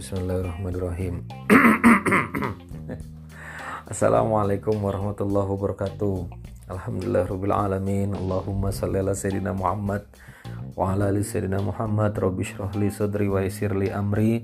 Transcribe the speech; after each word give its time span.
Bismillahirrahmanirrahim. 0.00 1.28
Assalamualaikum 3.92 4.80
warahmatullahi 4.80 5.48
wabarakatuh. 5.48 6.16
Alhamdulillah 6.66 7.30
Rabbil 7.30 7.54
Alamin. 7.54 8.08
Allahumma 8.16 8.74
salli 8.74 8.98
ala 8.98 9.14
Sayyidina 9.14 9.54
Muhammad 9.54 10.02
Wa 10.74 10.98
ala 10.98 11.14
ali 11.14 11.22
Sayyidina 11.22 11.62
Muhammad. 11.62 12.18
Rabbi 12.18 12.42
syrahli 12.42 12.90
sadri 12.90 13.30
wa 13.30 13.44
isirli 13.44 13.94
amri. 13.94 14.42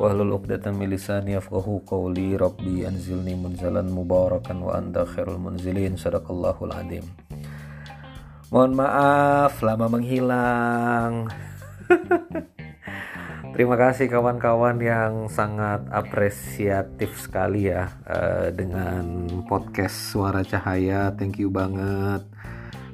Wahlul 0.00 0.40
uqdatan 0.40 0.80
min 0.80 0.96
lisani 0.96 1.36
yafqahu 1.36 1.84
qawli. 1.84 2.40
Rabbi 2.40 2.88
anzilni 2.88 3.36
munzalan 3.36 3.92
mubarakan 3.92 4.64
Wa 4.64 4.80
anta 4.80 5.04
khairul 5.04 5.36
munzilin. 5.36 6.00
Sadaqallahul 6.00 6.72
adim 6.72 7.25
Mohon 8.46 8.72
maaf 8.78 9.58
lama 9.58 9.90
menghilang 9.90 11.26
Terima 13.56 13.74
kasih 13.80 14.12
kawan-kawan 14.12 14.76
yang 14.84 15.32
sangat 15.32 15.82
apresiatif 15.88 17.16
sekali 17.16 17.72
ya 17.72 17.88
uh, 18.04 18.52
dengan 18.52 19.26
podcast 19.48 20.12
Suara 20.12 20.44
Cahaya. 20.44 21.08
Thank 21.16 21.40
you 21.40 21.48
banget. 21.48 22.20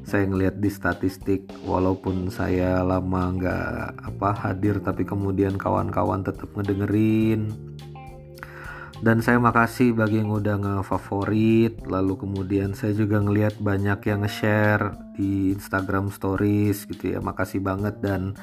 Saya 0.06 0.22
ngelihat 0.30 0.62
di 0.62 0.70
statistik 0.70 1.50
walaupun 1.66 2.30
saya 2.30 2.78
lama 2.86 3.34
nggak 3.34 4.06
apa 4.06 4.30
hadir 4.38 4.78
tapi 4.78 5.02
kemudian 5.02 5.58
kawan-kawan 5.58 6.22
tetap 6.22 6.46
ngedengerin. 6.54 7.71
Dan 9.02 9.18
saya 9.18 9.42
makasih 9.42 9.98
bagi 9.98 10.22
yang 10.22 10.30
udah 10.30 10.62
ngefavorit. 10.62 11.82
Lalu 11.90 12.22
kemudian 12.22 12.70
saya 12.78 12.94
juga 12.94 13.18
ngelihat 13.18 13.58
banyak 13.58 13.98
yang 14.06 14.22
nge-share 14.22 14.94
di 15.18 15.50
Instagram 15.58 16.14
Stories 16.14 16.86
gitu 16.86 17.10
ya. 17.10 17.18
Makasih 17.18 17.66
banget. 17.66 17.98
Dan 17.98 18.38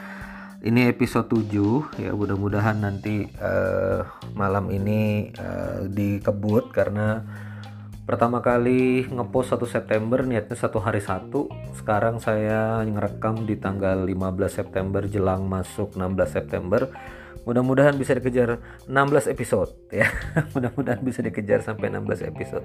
ini 0.59 0.91
episode 0.91 1.31
7 1.31 2.03
ya. 2.03 2.11
Mudah-mudahan 2.11 2.75
nanti 2.75 3.23
uh, 3.39 4.03
malam 4.35 4.67
ini 4.67 5.31
uh, 5.39 5.87
dikebut. 5.87 6.75
Karena 6.75 7.23
pertama 8.03 8.43
kali 8.43 9.07
ngepost 9.07 9.55
1 9.55 9.63
September 9.63 10.27
niatnya 10.27 10.59
satu 10.59 10.83
hari 10.83 10.99
satu. 10.99 11.47
Sekarang 11.71 12.19
saya 12.19 12.83
ngerekam 12.83 13.47
di 13.47 13.55
tanggal 13.55 14.03
15 14.03 14.35
September 14.51 15.07
jelang 15.07 15.47
masuk 15.47 15.95
16 15.95 16.19
September 16.27 16.91
mudah-mudahan 17.49 17.97
bisa 17.97 18.13
dikejar 18.13 18.61
16 18.85 19.33
episode 19.33 19.73
ya. 19.89 20.05
Mudah-mudahan 20.53 21.01
bisa 21.01 21.25
dikejar 21.25 21.65
sampai 21.65 21.89
16 21.89 22.29
episode. 22.29 22.61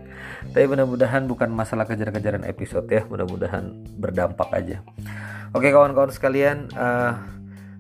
Tapi 0.53 0.69
mudah-mudahan 0.69 1.25
bukan 1.25 1.49
masalah 1.49 1.89
kejar-kejaran 1.89 2.45
episode 2.45 2.85
ya. 2.93 3.09
Mudah-mudahan 3.09 3.73
berdampak 3.97 4.53
aja. 4.53 4.85
Oke 5.57 5.73
kawan-kawan 5.73 6.13
sekalian 6.13 6.69
uh, 6.77 7.17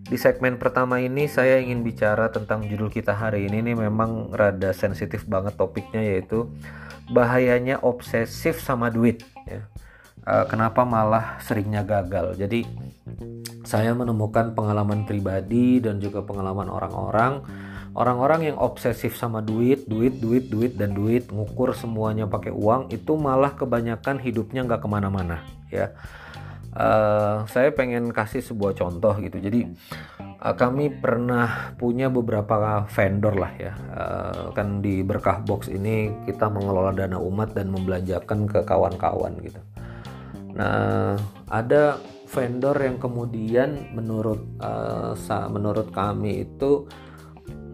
di 0.08 0.16
segmen 0.16 0.56
pertama 0.56 0.97
ini 1.05 1.28
saya 1.28 1.60
ingin 1.60 1.84
bicara 1.84 2.32
tentang 2.32 2.64
judul 2.64 2.88
kita 2.88 3.12
hari 3.12 3.52
ini. 3.52 3.60
Nih 3.60 3.77
memang 3.77 4.32
rada 4.32 4.72
sensitif 4.72 5.28
banget 5.28 5.60
topiknya 5.60 6.00
yaitu 6.00 6.48
bahayanya 7.12 7.84
obsesif 7.84 8.64
sama 8.64 8.88
duit 8.88 9.20
ya. 9.44 9.69
Uh, 10.25 10.48
kenapa 10.48 10.89
malah 10.89 11.36
seringnya 11.44 11.84
gagal. 11.84 12.41
Jadi 12.41 12.64
saya 13.64 13.92
menemukan 13.92 14.56
pengalaman 14.56 15.05
pribadi 15.05 15.84
dan 15.84 16.00
juga 16.00 16.25
pengalaman 16.25 16.69
orang-orang. 16.72 17.44
Orang-orang 17.94 18.50
yang 18.50 18.56
obsesif 18.58 19.14
sama 19.14 19.39
duit, 19.39 19.86
duit, 19.86 20.19
duit, 20.19 20.50
duit 20.50 20.75
dan 20.75 20.97
duit, 20.97 21.31
ngukur 21.31 21.77
semuanya 21.77 22.27
pakai 22.27 22.50
uang 22.50 22.91
itu 22.91 23.14
malah 23.14 23.55
kebanyakan 23.55 24.19
hidupnya 24.19 24.66
nggak 24.66 24.83
ke 24.83 24.89
mana-mana 24.91 25.44
ya. 25.69 25.94
Uh, 26.75 27.47
saya 27.47 27.70
pengen 27.70 28.11
kasih 28.11 28.42
sebuah 28.42 28.75
contoh 28.75 29.14
gitu. 29.22 29.38
Jadi 29.38 29.70
uh, 30.42 30.56
kami 30.59 30.91
pernah 30.91 31.76
punya 31.78 32.10
beberapa 32.10 32.82
vendor 32.91 33.38
lah 33.38 33.53
ya. 33.60 33.72
Uh, 33.94 34.50
kan 34.56 34.82
di 34.82 35.06
berkah 35.06 35.38
box 35.44 35.70
ini 35.70 36.10
kita 36.26 36.50
mengelola 36.50 36.91
dana 36.91 37.20
umat 37.22 37.54
dan 37.54 37.70
membelanjakan 37.70 38.50
ke 38.50 38.66
kawan-kawan 38.66 39.38
gitu 39.44 39.62
nah 40.54 41.19
ada 41.50 41.98
vendor 42.34 42.75
yang 42.82 42.98
kemudian 42.98 43.94
menurut 43.94 44.42
uh, 44.59 45.15
menurut 45.50 45.94
kami 45.94 46.47
itu 46.47 46.91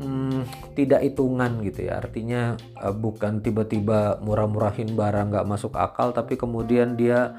hmm, 0.01 0.73
tidak 0.77 1.01
hitungan 1.05 1.65
gitu 1.65 1.89
ya. 1.89 2.01
Artinya 2.05 2.57
uh, 2.81 2.93
bukan 2.93 3.41
tiba-tiba 3.41 4.21
murah-murahin 4.21 4.93
barang 4.93 5.33
nggak 5.33 5.49
masuk 5.49 5.77
akal 5.77 6.13
tapi 6.13 6.37
kemudian 6.37 6.97
dia 6.97 7.33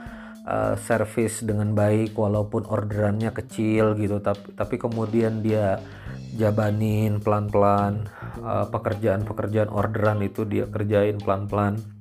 uh, 0.45 0.73
service 0.77 1.45
dengan 1.45 1.73
baik 1.77 2.17
walaupun 2.17 2.65
orderannya 2.65 3.29
kecil 3.33 3.97
gitu. 3.97 4.21
Tapi 4.21 4.57
tapi 4.57 4.75
kemudian 4.81 5.45
dia 5.45 5.81
jabanin 6.37 7.19
pelan-pelan 7.19 8.07
uh, 8.41 8.65
pekerjaan-pekerjaan 8.71 9.67
orderan 9.67 10.23
itu 10.23 10.47
dia 10.47 10.63
kerjain 10.65 11.19
pelan-pelan 11.19 12.00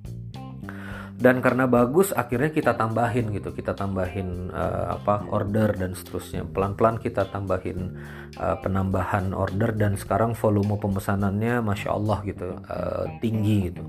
dan 1.21 1.45
karena 1.45 1.69
bagus 1.69 2.17
akhirnya 2.17 2.49
kita 2.49 2.73
tambahin 2.81 3.29
gitu. 3.37 3.53
Kita 3.53 3.77
tambahin 3.77 4.49
uh, 4.49 4.97
apa 4.97 5.29
order 5.29 5.77
dan 5.77 5.93
seterusnya. 5.93 6.49
Pelan-pelan 6.49 6.97
kita 6.97 7.29
tambahin 7.29 7.93
uh, 8.41 8.57
penambahan 8.65 9.37
order 9.37 9.77
dan 9.77 10.01
sekarang 10.01 10.33
volume 10.33 10.81
pemesanannya 10.81 11.61
masya 11.61 11.93
Allah 11.93 12.19
gitu 12.25 12.57
uh, 12.57 13.05
tinggi 13.21 13.69
gitu. 13.69 13.85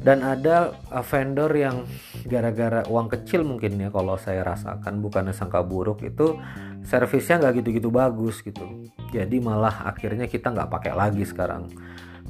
Dan 0.00 0.24
ada 0.24 0.72
uh, 0.88 1.04
vendor 1.04 1.52
yang 1.52 1.84
gara-gara 2.24 2.88
uang 2.88 3.12
kecil 3.12 3.44
mungkin 3.44 3.76
ya 3.76 3.92
kalau 3.92 4.16
saya 4.16 4.40
rasakan 4.40 5.04
bukannya 5.04 5.36
sangka 5.36 5.60
buruk 5.60 6.08
itu 6.08 6.40
servisnya 6.88 7.36
nggak 7.36 7.60
gitu-gitu 7.60 7.92
bagus 7.92 8.40
gitu. 8.40 8.88
Jadi 9.12 9.44
malah 9.44 9.92
akhirnya 9.92 10.24
kita 10.24 10.56
nggak 10.56 10.72
pakai 10.72 10.96
lagi 10.96 11.20
sekarang 11.28 11.68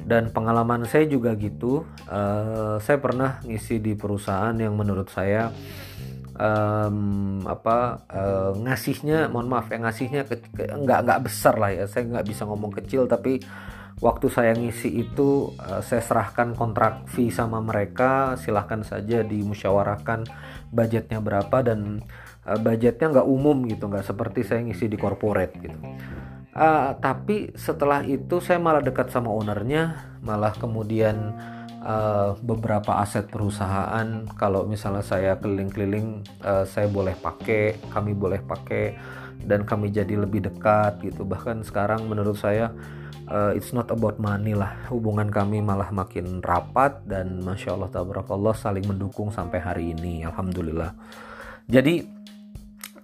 dan 0.05 0.29
pengalaman 0.29 0.85
saya 0.85 1.09
juga 1.09 1.33
gitu 1.39 1.87
uh, 2.07 2.77
saya 2.77 2.97
pernah 3.01 3.41
ngisi 3.43 3.81
di 3.81 3.97
perusahaan 3.97 4.53
yang 4.53 4.77
menurut 4.77 5.09
saya 5.09 5.49
um, 6.37 7.41
apa 7.43 8.05
uh, 8.07 8.51
ngasihnya 8.55 9.27
mohon 9.33 9.49
maaf 9.49 9.67
ya 9.73 9.81
ngasihnya 9.81 10.21
ke, 10.29 10.37
nggak 10.55 10.99
nggak 11.03 11.19
besar 11.25 11.57
lah 11.57 11.73
ya. 11.73 11.85
Saya 11.89 12.07
nggak 12.07 12.25
bisa 12.29 12.45
ngomong 12.45 12.71
kecil 12.77 13.09
tapi 13.09 13.41
waktu 13.97 14.29
saya 14.29 14.53
ngisi 14.53 14.93
itu 15.01 15.51
uh, 15.57 15.81
saya 15.81 16.05
serahkan 16.05 16.53
kontrak 16.53 17.09
fee 17.09 17.33
sama 17.33 17.59
mereka 17.59 18.37
silahkan 18.37 18.85
saja 18.85 19.25
dimusyawarahkan 19.25 20.29
budgetnya 20.69 21.19
berapa 21.19 21.65
dan 21.65 22.05
budgetnya 22.47 23.11
nggak 23.11 23.27
umum 23.27 23.67
gitu 23.67 23.91
nggak 23.91 24.07
seperti 24.07 24.47
saya 24.47 24.63
ngisi 24.63 24.87
di 24.87 24.95
corporate 24.95 25.59
gitu 25.59 25.75
uh, 26.57 26.97
tapi 26.97 27.53
setelah 27.53 28.01
itu 28.03 28.41
saya 28.41 28.57
malah 28.57 28.81
dekat 28.81 29.13
sama 29.13 29.29
ownernya. 29.29 30.17
Malah 30.25 30.57
kemudian 30.57 31.37
uh, 31.85 32.33
beberapa 32.41 32.99
aset 32.99 33.29
perusahaan 33.29 34.25
kalau 34.35 34.65
misalnya 34.65 35.05
saya 35.05 35.31
keliling-keliling 35.37 36.25
uh, 36.41 36.65
saya 36.65 36.89
boleh 36.89 37.13
pakai 37.15 37.77
kami 37.93 38.11
boleh 38.17 38.41
pakai 38.41 38.97
dan 39.45 39.63
kami 39.63 39.93
jadi 39.93 40.17
lebih 40.17 40.49
dekat 40.49 40.99
gitu. 41.05 41.23
Bahkan 41.23 41.63
sekarang 41.63 42.09
menurut 42.09 42.35
saya 42.35 42.73
uh, 43.29 43.53
it's 43.53 43.71
not 43.71 43.87
about 43.93 44.17
money 44.17 44.57
lah. 44.57 44.75
Hubungan 44.89 45.29
kami 45.29 45.61
malah 45.61 45.93
makin 45.93 46.41
rapat 46.41 47.05
dan 47.05 47.39
masya 47.45 47.77
Allah 47.77 47.91
tabarakallah 47.93 48.57
saling 48.57 48.83
mendukung 48.83 49.29
sampai 49.29 49.61
hari 49.61 49.93
ini 49.93 50.25
alhamdulillah. 50.25 50.91
Jadi 51.67 52.16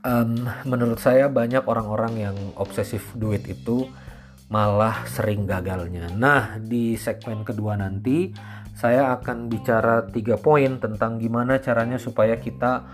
um, 0.03 0.47
menurut 0.67 0.99
saya 0.99 1.31
banyak 1.31 1.63
orang-orang 1.65 2.13
yang 2.29 2.37
obsesif 2.59 3.15
duit 3.15 3.47
itu 3.47 3.87
malah 4.51 5.07
sering 5.09 5.49
gagalnya. 5.49 6.11
Nah 6.13 6.61
di 6.61 6.93
segmen 6.99 7.41
kedua 7.41 7.79
nanti 7.79 8.29
saya 8.77 9.15
akan 9.17 9.49
bicara 9.49 10.05
tiga 10.11 10.37
poin 10.37 10.77
tentang 10.77 11.17
gimana 11.17 11.57
caranya 11.57 11.97
supaya 11.97 12.37
kita 12.37 12.85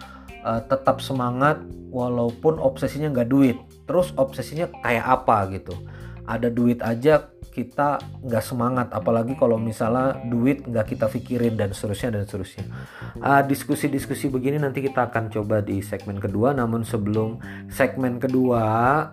uh, 0.46 0.62
tetap 0.64 1.04
semangat 1.04 1.60
walaupun 1.92 2.62
obsesinya 2.62 3.12
nggak 3.12 3.30
duit. 3.30 3.58
Terus 3.90 4.14
obsesinya 4.16 4.70
kayak 4.86 5.04
apa 5.04 5.38
gitu? 5.52 5.76
Ada 6.30 6.54
duit 6.54 6.80
aja 6.86 7.28
kita 7.60 8.00
nggak 8.24 8.40
semangat 8.40 8.88
apalagi 8.96 9.36
kalau 9.36 9.60
misalnya 9.60 10.16
duit 10.32 10.64
nggak 10.64 10.96
kita 10.96 11.12
pikirin 11.12 11.60
dan 11.60 11.76
seterusnya 11.76 12.16
dan 12.16 12.24
seterusnya. 12.24 12.66
Uh, 13.20 13.44
diskusi-diskusi 13.44 14.32
begini 14.32 14.64
nanti 14.64 14.80
kita 14.80 15.12
akan 15.12 15.28
coba 15.28 15.60
di 15.60 15.84
segmen 15.84 16.24
kedua. 16.24 16.56
Namun 16.56 16.88
sebelum 16.88 17.44
segmen 17.68 18.16
kedua 18.24 18.64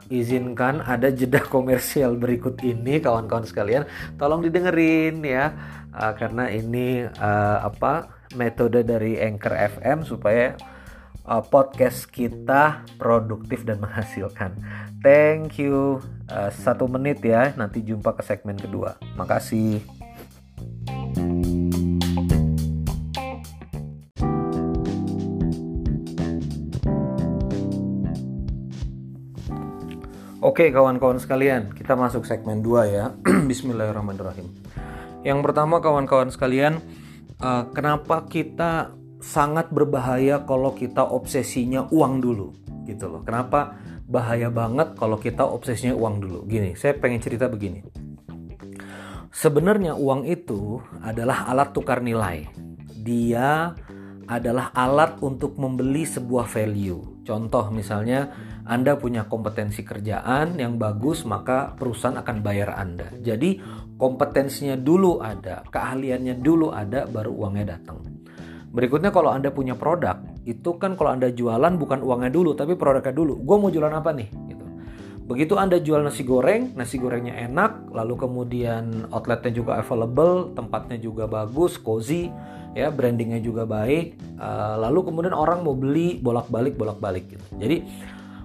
izinkan 0.07 0.79
ada 0.87 1.11
jeda 1.11 1.43
komersial 1.43 2.15
berikut 2.15 2.63
ini 2.63 3.03
kawan-kawan 3.03 3.43
sekalian. 3.43 3.83
Tolong 4.15 4.47
didengerin 4.47 5.19
ya. 5.27 5.51
Uh, 5.91 6.15
karena 6.15 6.47
ini 6.55 7.03
uh, 7.03 7.59
apa 7.67 8.15
metode 8.39 8.87
dari 8.87 9.19
Anchor 9.19 9.59
FM 9.81 10.07
supaya 10.07 10.55
uh, 11.27 11.43
podcast 11.43 12.07
kita 12.09 12.87
produktif 12.97 13.67
dan 13.67 13.83
menghasilkan. 13.83 14.55
Thank 15.07 15.63
you. 15.63 16.03
Uh, 16.27 16.51
satu 16.51 16.91
menit 16.91 17.23
ya, 17.23 17.55
nanti 17.55 17.79
jumpa 17.79 18.19
ke 18.19 18.27
segmen 18.27 18.59
kedua. 18.59 18.99
Makasih. 19.15 19.79
Oke 30.43 30.75
kawan-kawan 30.75 31.23
sekalian, 31.23 31.71
kita 31.71 31.95
masuk 31.95 32.27
segmen 32.27 32.67
dua 32.67 32.91
ya. 32.91 33.15
Bismillahirrahmanirrahim. 33.51 34.51
Yang 35.23 35.39
pertama 35.47 35.79
kawan-kawan 35.79 36.35
sekalian, 36.35 36.83
uh, 37.39 37.71
kenapa 37.71 38.27
kita 38.27 38.91
sangat 39.23 39.71
berbahaya 39.71 40.43
kalau 40.43 40.75
kita 40.75 41.07
obsesinya 41.07 41.87
uang 41.95 42.19
dulu 42.19 42.51
gitu 42.91 43.07
loh. 43.07 43.23
Kenapa 43.23 43.86
bahaya 44.07 44.49
banget 44.49 44.95
kalau 44.95 45.19
kita 45.19 45.43
obsesinya 45.43 45.95
uang 45.99 46.23
dulu? 46.23 46.39
Gini, 46.47 46.79
saya 46.79 46.95
pengen 46.95 47.21
cerita 47.21 47.51
begini. 47.51 47.83
Sebenarnya 49.35 49.99
uang 49.99 50.25
itu 50.25 50.81
adalah 51.05 51.45
alat 51.51 51.77
tukar 51.77 52.01
nilai. 52.01 52.49
Dia 52.97 53.77
adalah 54.27 54.73
alat 54.73 55.21
untuk 55.21 55.61
membeli 55.61 56.09
sebuah 56.09 56.49
value. 56.49 57.23
Contoh 57.27 57.69
misalnya 57.69 58.33
anda 58.67 58.99
punya 58.99 59.31
kompetensi 59.31 59.87
kerjaan 59.87 60.59
yang 60.59 60.75
bagus, 60.75 61.23
maka 61.23 61.71
perusahaan 61.79 62.19
akan 62.19 62.43
bayar 62.43 62.75
Anda. 62.75 63.15
Jadi, 63.15 63.63
kompetensinya 63.95 64.75
dulu 64.75 65.23
ada, 65.23 65.63
keahliannya 65.71 66.43
dulu 66.43 66.75
ada, 66.75 67.07
baru 67.07 67.31
uangnya 67.31 67.79
datang. 67.79 68.03
Berikutnya 68.71 69.15
kalau 69.15 69.33
Anda 69.33 69.55
punya 69.55 69.79
produk, 69.79 70.21
itu 70.47 70.77
kan 70.77 70.99
kalau 70.99 71.15
Anda 71.15 71.33
jualan 71.33 71.75
bukan 71.79 72.03
uangnya 72.03 72.31
dulu, 72.31 72.53
tapi 72.59 72.79
produknya 72.79 73.15
dulu. 73.15 73.39
Gue 73.41 73.57
mau 73.57 73.71
jualan 73.73 73.95
apa 73.95 74.11
nih? 74.13 74.29
Gitu. 74.53 74.65
Begitu 75.27 75.59
Anda 75.59 75.83
jual 75.83 76.07
nasi 76.07 76.23
goreng, 76.23 76.79
nasi 76.79 77.03
gorengnya 77.03 77.35
enak, 77.51 77.91
lalu 77.91 78.15
kemudian 78.15 79.11
outletnya 79.11 79.51
juga 79.51 79.83
available, 79.83 80.55
tempatnya 80.55 81.03
juga 81.03 81.27
bagus, 81.27 81.83
cozy, 81.83 82.31
ya 82.77 82.93
brandingnya 82.93 83.41
juga 83.41 83.65
baik, 83.65 84.39
uh, 84.39 84.77
lalu 84.77 85.09
kemudian 85.09 85.33
orang 85.33 85.65
mau 85.65 85.73
beli 85.73 86.21
bolak-balik 86.21 86.77
bolak-balik 86.77 87.33
gitu. 87.33 87.45
Jadi 87.57 87.77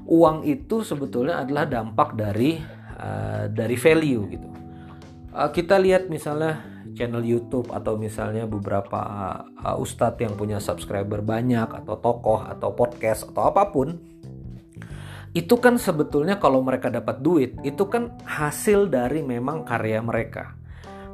uang 0.08 0.48
itu 0.48 0.88
sebetulnya 0.88 1.44
adalah 1.44 1.68
dampak 1.68 2.16
dari 2.16 2.58
uh, 2.98 3.52
dari 3.52 3.76
value 3.76 4.24
gitu. 4.32 4.48
Uh, 5.36 5.52
kita 5.52 5.76
lihat 5.76 6.08
misalnya 6.08 6.71
channel 6.94 7.24
YouTube 7.24 7.72
atau 7.72 7.96
misalnya 7.96 8.48
beberapa 8.48 9.00
uh, 9.62 9.82
ustadz 9.82 10.22
yang 10.22 10.36
punya 10.36 10.60
subscriber 10.60 11.24
banyak 11.24 11.68
atau 11.84 11.96
tokoh 12.00 12.44
atau 12.46 12.76
podcast 12.76 13.32
atau 13.32 13.50
apa 13.52 13.70
pun 13.72 14.12
itu 15.32 15.56
kan 15.64 15.80
sebetulnya 15.80 16.36
kalau 16.44 16.60
mereka 16.60 16.92
dapat 16.92 17.24
duit 17.24 17.56
itu 17.64 17.88
kan 17.88 18.20
hasil 18.28 18.92
dari 18.92 19.24
memang 19.24 19.64
karya 19.64 20.04
mereka. 20.04 20.60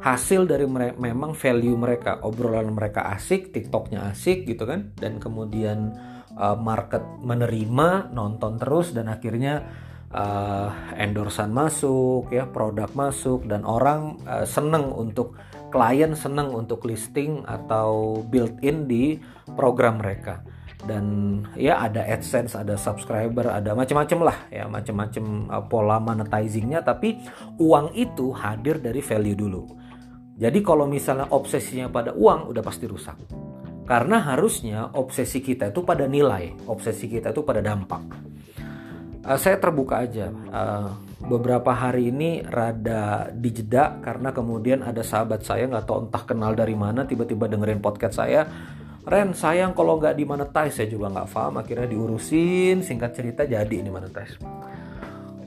Hasil 0.02 0.50
dari 0.50 0.66
mere 0.66 0.94
memang 0.98 1.38
value 1.38 1.78
mereka 1.78 2.22
obrolan 2.26 2.74
mereka 2.74 3.14
asik 3.14 3.54
tiktoknya 3.54 4.10
asik 4.14 4.46
gitu 4.46 4.66
kan 4.66 4.94
dan 4.98 5.22
kemudian 5.22 5.94
uh, 6.38 6.58
market 6.58 7.02
menerima 7.22 8.14
nonton 8.14 8.58
terus 8.62 8.94
dan 8.94 9.10
akhirnya 9.10 9.66
uh, 10.14 10.70
endorsan 10.98 11.50
masuk 11.54 12.30
ya 12.30 12.46
produk 12.50 12.90
masuk 12.94 13.46
dan 13.50 13.66
orang 13.66 14.22
uh, 14.26 14.46
seneng 14.46 14.94
untuk 14.94 15.38
klien 15.70 16.16
seneng 16.16 16.54
untuk 16.56 16.88
listing 16.88 17.44
atau 17.44 18.22
built 18.28 18.56
in 18.64 18.88
di 18.88 19.20
program 19.56 20.00
mereka 20.00 20.44
dan 20.86 21.06
ya 21.58 21.82
ada 21.82 22.06
AdSense, 22.06 22.54
ada 22.54 22.78
subscriber, 22.78 23.50
ada 23.50 23.74
macam-macam 23.74 24.30
lah 24.30 24.38
ya 24.54 24.70
macam-macam 24.70 25.50
uh, 25.50 25.64
pola 25.66 25.98
monetizingnya 25.98 26.86
tapi 26.86 27.18
uang 27.58 27.98
itu 27.98 28.30
hadir 28.32 28.78
dari 28.78 29.02
value 29.02 29.38
dulu. 29.38 29.64
Jadi 30.38 30.62
kalau 30.62 30.86
misalnya 30.86 31.34
obsesinya 31.34 31.90
pada 31.90 32.14
uang 32.14 32.54
udah 32.54 32.62
pasti 32.62 32.86
rusak. 32.86 33.18
Karena 33.88 34.20
harusnya 34.22 34.94
obsesi 34.94 35.42
kita 35.42 35.72
itu 35.74 35.82
pada 35.82 36.06
nilai, 36.06 36.54
obsesi 36.70 37.10
kita 37.10 37.34
itu 37.34 37.42
pada 37.42 37.64
dampak. 37.64 38.04
Uh, 39.28 39.36
saya 39.36 39.60
terbuka 39.60 40.08
aja. 40.08 40.32
Uh, 40.32 40.96
beberapa 41.28 41.76
hari 41.76 42.16
ini 42.16 42.48
rada 42.48 43.28
dijeda 43.36 44.00
karena 44.00 44.32
kemudian 44.32 44.80
ada 44.88 45.04
sahabat 45.04 45.44
saya 45.44 45.68
nggak 45.68 45.84
tahu 45.84 46.08
entah 46.08 46.24
kenal 46.24 46.56
dari 46.56 46.80
mana 46.80 47.04
tiba-tiba 47.04 47.52
dengerin 47.52 47.84
podcast 47.84 48.24
saya. 48.24 48.48
Ren 49.08 49.32
sayang 49.36 49.76
kalau 49.76 50.00
nggak 50.00 50.16
dimonetize 50.20 50.80
saya 50.80 50.88
juga 50.92 51.08
nggak 51.12 51.28
paham 51.32 51.60
akhirnya 51.64 51.88
diurusin 51.88 52.84
singkat 52.84 53.16
cerita 53.16 53.48
jadi 53.48 53.72
ini 53.72 53.88
monetize 53.88 54.36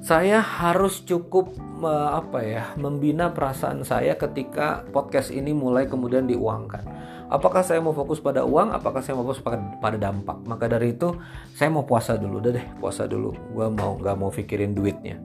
saya 0.00 0.40
harus 0.40 1.04
cukup 1.04 1.52
uh, 1.84 2.16
apa 2.16 2.40
ya 2.40 2.64
membina 2.80 3.28
perasaan 3.30 3.84
saya 3.84 4.16
ketika 4.16 4.82
podcast 4.88 5.28
ini 5.28 5.52
mulai 5.52 5.84
kemudian 5.86 6.24
diuangkan 6.24 6.82
apakah 7.30 7.62
saya 7.62 7.78
mau 7.78 7.94
fokus 7.94 8.18
pada 8.18 8.42
uang? 8.42 8.74
Apakah 8.74 9.00
saya 9.00 9.14
mau 9.14 9.24
fokus 9.24 9.40
pada, 9.78 9.96
dampak? 9.96 10.42
Maka 10.44 10.66
dari 10.66 10.98
itu 10.98 11.14
saya 11.54 11.70
mau 11.70 11.86
puasa 11.86 12.18
dulu. 12.18 12.42
Udah 12.42 12.52
deh 12.58 12.66
puasa 12.82 13.06
dulu. 13.06 13.32
Gue 13.54 13.66
mau 13.70 13.96
nggak 13.96 14.16
mau 14.18 14.28
pikirin 14.34 14.74
duitnya. 14.74 15.16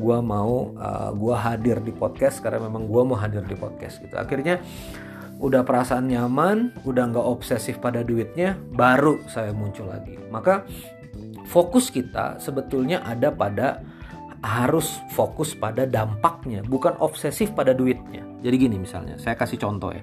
Gue 0.00 0.18
mau 0.22 0.72
uh, 0.78 1.10
gue 1.12 1.34
hadir 1.36 1.82
di 1.82 1.92
podcast 1.92 2.40
karena 2.40 2.70
memang 2.70 2.88
gue 2.88 3.02
mau 3.02 3.18
hadir 3.18 3.42
di 3.44 3.58
podcast 3.58 4.00
gitu. 4.00 4.14
Akhirnya 4.16 4.62
udah 5.42 5.66
perasaan 5.66 6.08
nyaman 6.08 6.72
udah 6.86 7.04
nggak 7.10 7.26
obsesif 7.26 7.80
pada 7.80 8.06
duitnya 8.06 8.56
baru 8.72 9.20
saya 9.28 9.50
muncul 9.50 9.90
lagi. 9.90 10.16
Maka 10.32 10.64
fokus 11.50 11.90
kita 11.92 12.38
sebetulnya 12.40 13.02
ada 13.04 13.34
pada 13.34 13.82
harus 14.40 14.96
fokus 15.12 15.52
pada 15.52 15.84
dampaknya 15.84 16.64
bukan 16.64 16.96
obsesif 17.04 17.52
pada 17.52 17.76
duitnya. 17.76 18.24
Jadi 18.40 18.56
gini 18.56 18.80
misalnya 18.80 19.20
saya 19.20 19.36
kasih 19.36 19.60
contoh 19.60 19.92
ya 19.92 20.00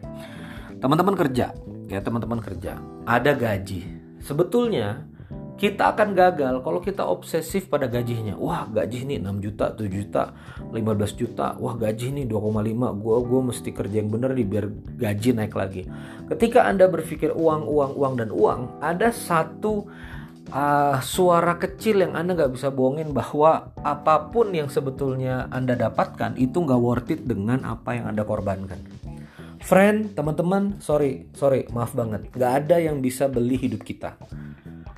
Teman-teman 0.77 1.18
kerja, 1.18 1.57
ya 1.89 2.00
teman-teman 2.06 2.38
kerja, 2.38 2.77
ada 3.09 3.33
gaji. 3.33 3.81
Sebetulnya 4.21 5.09
kita 5.57 5.89
akan 5.89 6.13
gagal 6.13 6.62
kalau 6.62 6.77
kita 6.77 7.01
obsesif 7.01 7.65
pada 7.65 7.89
gajinya. 7.89 8.38
Wah, 8.38 8.69
gaji 8.69 9.09
ini 9.09 9.18
6 9.18 9.41
juta, 9.41 9.74
7 9.74 9.89
juta, 9.89 10.38
15 10.69 11.18
juta. 11.18 11.57
Wah, 11.57 11.74
gaji 11.74 12.13
ini 12.13 12.24
2,5. 12.29 12.94
Gua 12.94 13.18
gua 13.25 13.41
mesti 13.50 13.74
kerja 13.74 13.97
yang 13.97 14.13
bener 14.13 14.38
nih 14.38 14.45
biar 14.45 14.65
gaji 15.01 15.29
naik 15.33 15.57
lagi. 15.57 15.89
Ketika 16.29 16.69
Anda 16.69 16.85
berpikir 16.85 17.33
uang, 17.33 17.65
uang, 17.65 17.91
uang 17.97 18.13
dan 18.21 18.29
uang, 18.29 18.77
ada 18.77 19.09
satu 19.09 19.89
uh, 20.53 21.01
suara 21.01 21.57
kecil 21.57 22.06
yang 22.06 22.13
Anda 22.13 22.38
nggak 22.38 22.53
bisa 22.53 22.69
bohongin 22.69 23.18
bahwa 23.18 23.74
apa 23.81 24.29
pun 24.29 24.53
yang 24.53 24.69
sebetulnya 24.69 25.50
Anda 25.50 25.74
dapatkan 25.74 26.38
itu 26.38 26.53
nggak 26.53 26.81
worth 26.81 27.09
it 27.09 27.25
dengan 27.25 27.65
apa 27.65 27.97
yang 27.97 28.13
Anda 28.13 28.21
korbankan. 28.21 28.77
Friend, 29.63 30.13
teman-teman, 30.13 30.77
sorry, 30.80 31.30
sorry, 31.33 31.65
maaf 31.74 31.95
banget. 31.98 32.30
Gak 32.33 32.65
ada 32.65 32.77
yang 32.77 33.01
bisa 33.01 33.25
beli 33.25 33.57
hidup 33.57 33.81
kita. 33.81 34.15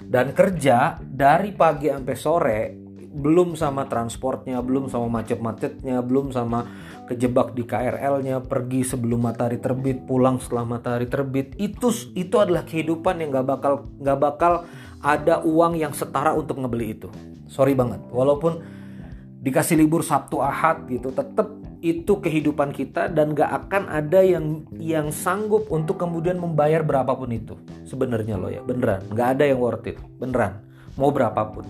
Dan 0.04 0.34
kerja 0.34 0.98
dari 1.00 1.54
pagi 1.54 1.88
sampai 1.92 2.16
sore, 2.18 2.60
belum 3.10 3.58
sama 3.58 3.90
transportnya, 3.90 4.62
belum 4.62 4.88
sama 4.88 5.22
macet-macetnya, 5.22 6.00
belum 6.06 6.30
sama 6.30 6.66
kejebak 7.10 7.58
di 7.58 7.66
KRL-nya, 7.66 8.46
pergi 8.46 8.86
sebelum 8.86 9.26
matahari 9.26 9.58
terbit, 9.58 10.06
pulang 10.06 10.38
setelah 10.38 10.66
matahari 10.66 11.10
terbit. 11.10 11.58
Itu 11.58 11.90
itu 12.14 12.36
adalah 12.38 12.64
kehidupan 12.64 13.20
yang 13.20 13.34
gak 13.34 13.48
bakal 13.50 13.74
gak 13.98 14.20
bakal 14.22 14.54
ada 15.02 15.42
uang 15.42 15.80
yang 15.80 15.92
setara 15.92 16.32
untuk 16.38 16.62
ngebeli 16.62 16.88
itu. 16.96 17.10
Sorry 17.50 17.74
banget. 17.74 18.06
Walaupun 18.14 18.62
dikasih 19.42 19.80
libur 19.80 20.06
Sabtu 20.06 20.44
Ahad 20.44 20.86
gitu, 20.86 21.10
tetap 21.10 21.59
itu 21.80 22.20
kehidupan 22.20 22.76
kita 22.76 23.08
dan 23.08 23.32
gak 23.32 23.68
akan 23.68 23.88
ada 23.88 24.20
yang 24.20 24.68
yang 24.76 25.16
sanggup 25.16 25.72
untuk 25.72 25.96
kemudian 25.96 26.36
membayar 26.36 26.84
berapapun 26.84 27.32
itu. 27.32 27.56
Sebenarnya 27.88 28.36
loh 28.36 28.52
ya 28.52 28.60
beneran. 28.60 29.08
Gak 29.16 29.40
ada 29.40 29.44
yang 29.48 29.60
worth 29.64 29.88
it 29.88 29.98
beneran. 30.20 30.60
Mau 31.00 31.12
berapapun. 31.12 31.64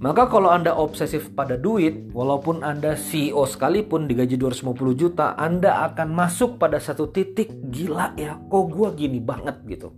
Maka 0.00 0.32
kalau 0.32 0.48
anda 0.48 0.72
obsesif 0.72 1.36
pada 1.36 1.60
duit 1.60 2.08
walaupun 2.16 2.64
anda 2.64 2.96
CEO 2.96 3.44
sekalipun 3.44 4.08
digaji 4.08 4.40
250 4.40 4.96
juta 4.96 5.36
anda 5.36 5.84
akan 5.92 6.16
masuk 6.16 6.56
pada 6.56 6.80
satu 6.80 7.12
titik 7.12 7.52
gila 7.68 8.16
ya 8.16 8.40
kok 8.40 8.64
gue 8.72 8.88
gini 8.96 9.20
banget 9.20 9.60
gitu. 9.68 9.92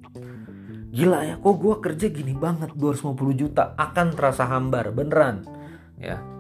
Gila 0.91 1.19
ya 1.23 1.35
kok 1.39 1.55
gue 1.55 1.75
kerja 1.79 2.11
gini 2.11 2.35
banget 2.35 2.75
250 2.75 3.15
juta 3.39 3.79
akan 3.79 4.07
terasa 4.19 4.51
hambar 4.51 4.91
beneran. 4.91 5.47
Ya 6.03 6.32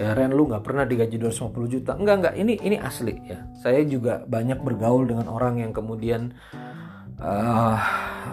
ya 0.00 0.16
Ren 0.16 0.32
lu 0.32 0.48
nggak 0.48 0.64
pernah 0.64 0.88
digaji 0.88 1.20
250 1.20 1.74
juta. 1.76 1.92
Enggak 1.92 2.16
enggak 2.24 2.34
ini 2.40 2.56
ini 2.64 2.76
asli 2.80 3.20
ya. 3.28 3.44
Saya 3.60 3.84
juga 3.84 4.24
banyak 4.24 4.64
bergaul 4.64 5.04
dengan 5.04 5.28
orang 5.28 5.60
yang 5.60 5.76
kemudian 5.76 6.32
uh, 7.20 7.76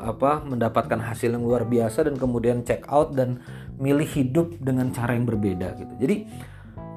apa 0.07 0.47
mendapatkan 0.47 1.03
hasil 1.03 1.35
yang 1.35 1.43
luar 1.43 1.67
biasa 1.67 2.07
dan 2.07 2.15
kemudian 2.15 2.63
check 2.63 2.87
out 2.87 3.11
dan 3.11 3.43
milih 3.75 4.07
hidup 4.07 4.55
dengan 4.63 4.95
cara 4.95 5.11
yang 5.11 5.27
berbeda 5.27 5.75
gitu. 5.75 5.93
Jadi 5.99 6.15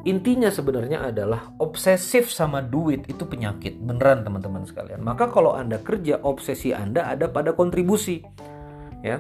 intinya 0.07 0.49
sebenarnya 0.49 1.13
adalah 1.13 1.51
obsesif 1.59 2.31
sama 2.31 2.63
duit 2.63 3.11
itu 3.11 3.27
penyakit. 3.27 3.75
Beneran 3.83 4.23
teman-teman 4.23 4.63
sekalian. 4.65 5.03
Maka 5.03 5.29
kalau 5.35 5.59
anda 5.59 5.83
kerja 5.83 6.23
obsesi 6.23 6.71
anda 6.71 7.11
ada 7.11 7.27
pada 7.27 7.59
kontribusi 7.59 8.23
ya. 9.03 9.19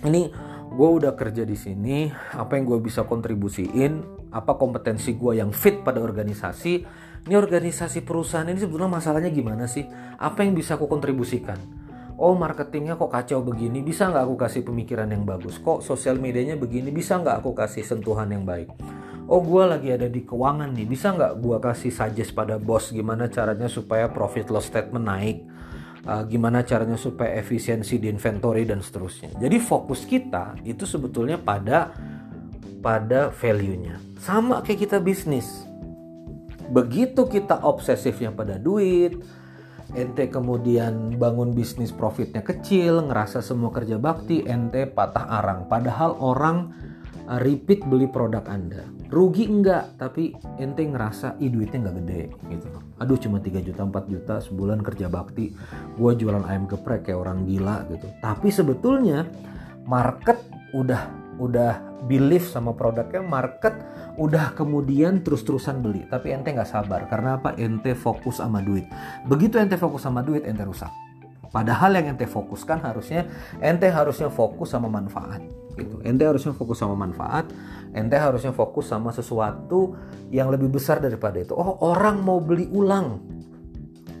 Ini 0.00 0.22
gue 0.70 0.88
udah 1.02 1.12
kerja 1.18 1.42
di 1.42 1.58
sini 1.58 2.08
apa 2.38 2.54
yang 2.56 2.64
gue 2.70 2.78
bisa 2.80 3.04
kontribusiin 3.04 4.19
apa 4.30 4.54
kompetensi 4.54 5.18
gue 5.18 5.38
yang 5.42 5.50
fit 5.50 5.82
pada 5.82 5.98
organisasi? 5.98 6.72
Ini 7.20 7.36
organisasi 7.36 8.00
perusahaan 8.06 8.48
ini 8.48 8.56
sebetulnya 8.56 8.88
masalahnya 8.88 9.28
gimana 9.28 9.68
sih? 9.68 9.84
Apa 10.16 10.46
yang 10.46 10.56
bisa 10.56 10.80
aku 10.80 10.88
kontribusikan? 10.88 11.58
Oh 12.20 12.36
marketingnya 12.36 13.00
kok 13.00 13.12
kacau 13.12 13.40
begini? 13.40 13.80
Bisa 13.80 14.08
nggak 14.08 14.24
aku 14.28 14.36
kasih 14.36 14.62
pemikiran 14.64 15.08
yang 15.08 15.24
bagus? 15.24 15.56
Kok 15.60 15.80
sosial 15.80 16.20
medianya 16.20 16.56
begini? 16.56 16.92
Bisa 16.92 17.16
nggak 17.16 17.40
aku 17.40 17.56
kasih 17.56 17.80
sentuhan 17.80 18.28
yang 18.28 18.44
baik? 18.44 18.68
Oh 19.24 19.40
gue 19.40 19.64
lagi 19.64 19.88
ada 19.88 20.04
di 20.04 20.24
keuangan 20.24 20.68
nih. 20.68 20.84
Bisa 20.84 21.16
nggak 21.16 21.40
gue 21.40 21.56
kasih 21.60 21.88
suggest 21.88 22.36
pada 22.36 22.60
bos 22.60 22.92
gimana 22.92 23.28
caranya 23.32 23.72
supaya 23.72 24.08
profit 24.12 24.52
loss 24.52 24.68
statement 24.68 25.06
naik? 25.08 25.38
Uh, 26.00 26.24
gimana 26.24 26.64
caranya 26.64 26.96
supaya 26.96 27.36
efisiensi 27.36 28.00
di 28.00 28.08
inventory 28.08 28.68
dan 28.68 28.84
seterusnya? 28.84 29.36
Jadi 29.36 29.56
fokus 29.60 30.04
kita 30.08 30.60
itu 30.64 30.88
sebetulnya 30.88 31.36
pada 31.36 31.92
pada 32.80 33.32
value-nya. 33.32 34.00
Sama 34.20 34.64
kayak 34.64 34.88
kita 34.88 34.98
bisnis. 35.00 35.46
Begitu 36.70 37.26
kita 37.28 37.60
obsesifnya 37.62 38.32
pada 38.32 38.56
duit 38.60 39.20
ente 39.94 40.30
kemudian 40.30 41.18
bangun 41.18 41.50
bisnis 41.50 41.90
profitnya 41.90 42.46
kecil 42.46 43.02
ngerasa 43.10 43.42
semua 43.42 43.74
kerja 43.74 43.98
bakti 43.98 44.46
ente 44.46 44.86
patah 44.86 45.26
arang. 45.40 45.66
Padahal 45.66 46.14
orang 46.22 46.70
uh, 47.26 47.40
repeat 47.42 47.82
beli 47.86 48.06
produk 48.06 48.46
anda. 48.46 48.86
Rugi 49.10 49.50
enggak 49.50 49.98
tapi 49.98 50.30
ente 50.62 50.86
ngerasa 50.86 51.42
ih 51.42 51.50
duitnya 51.50 51.90
nggak 51.90 51.96
gede 52.06 52.22
gitu. 52.54 52.68
Aduh 53.02 53.18
cuma 53.18 53.42
3 53.42 53.66
juta 53.66 53.82
4 53.82 54.06
juta 54.06 54.34
sebulan 54.38 54.80
kerja 54.86 55.10
bakti. 55.10 55.50
Gua 55.98 56.14
jualan 56.14 56.46
ayam 56.46 56.70
geprek 56.70 57.10
kayak 57.10 57.18
orang 57.18 57.42
gila 57.42 57.90
gitu. 57.90 58.06
Tapi 58.22 58.48
sebetulnya 58.54 59.26
market 59.90 60.38
udah 60.70 61.10
udah 61.40 62.04
belief 62.04 62.52
sama 62.52 62.76
produknya 62.76 63.24
market 63.24 63.72
udah 64.20 64.52
kemudian 64.52 65.24
terus-terusan 65.24 65.80
beli. 65.80 66.04
Tapi 66.04 66.36
ente 66.36 66.52
nggak 66.52 66.68
sabar 66.68 67.08
karena 67.08 67.40
apa? 67.40 67.56
Ente 67.56 67.96
fokus 67.96 68.44
sama 68.44 68.60
duit. 68.60 68.84
Begitu 69.24 69.56
ente 69.56 69.80
fokus 69.80 70.04
sama 70.04 70.20
duit 70.20 70.44
ente 70.44 70.60
rusak. 70.60 70.92
Padahal 71.50 71.98
yang 71.98 72.14
ente 72.14 72.28
fokuskan 72.28 72.78
harusnya 72.84 73.26
ente 73.58 73.88
harusnya 73.90 74.28
fokus 74.28 74.70
sama 74.70 74.86
manfaat 74.86 75.42
gitu. 75.74 75.98
Ente 76.04 76.28
harusnya 76.28 76.52
fokus 76.52 76.78
sama 76.78 76.94
manfaat 76.94 77.48
ente 77.90 78.14
harusnya 78.14 78.54
fokus 78.54 78.86
sama 78.86 79.10
sesuatu 79.10 79.98
yang 80.30 80.52
lebih 80.52 80.70
besar 80.70 81.02
daripada 81.02 81.42
itu. 81.42 81.56
Oh 81.56 81.80
orang 81.82 82.22
mau 82.22 82.38
beli 82.38 82.70
ulang. 82.70 83.18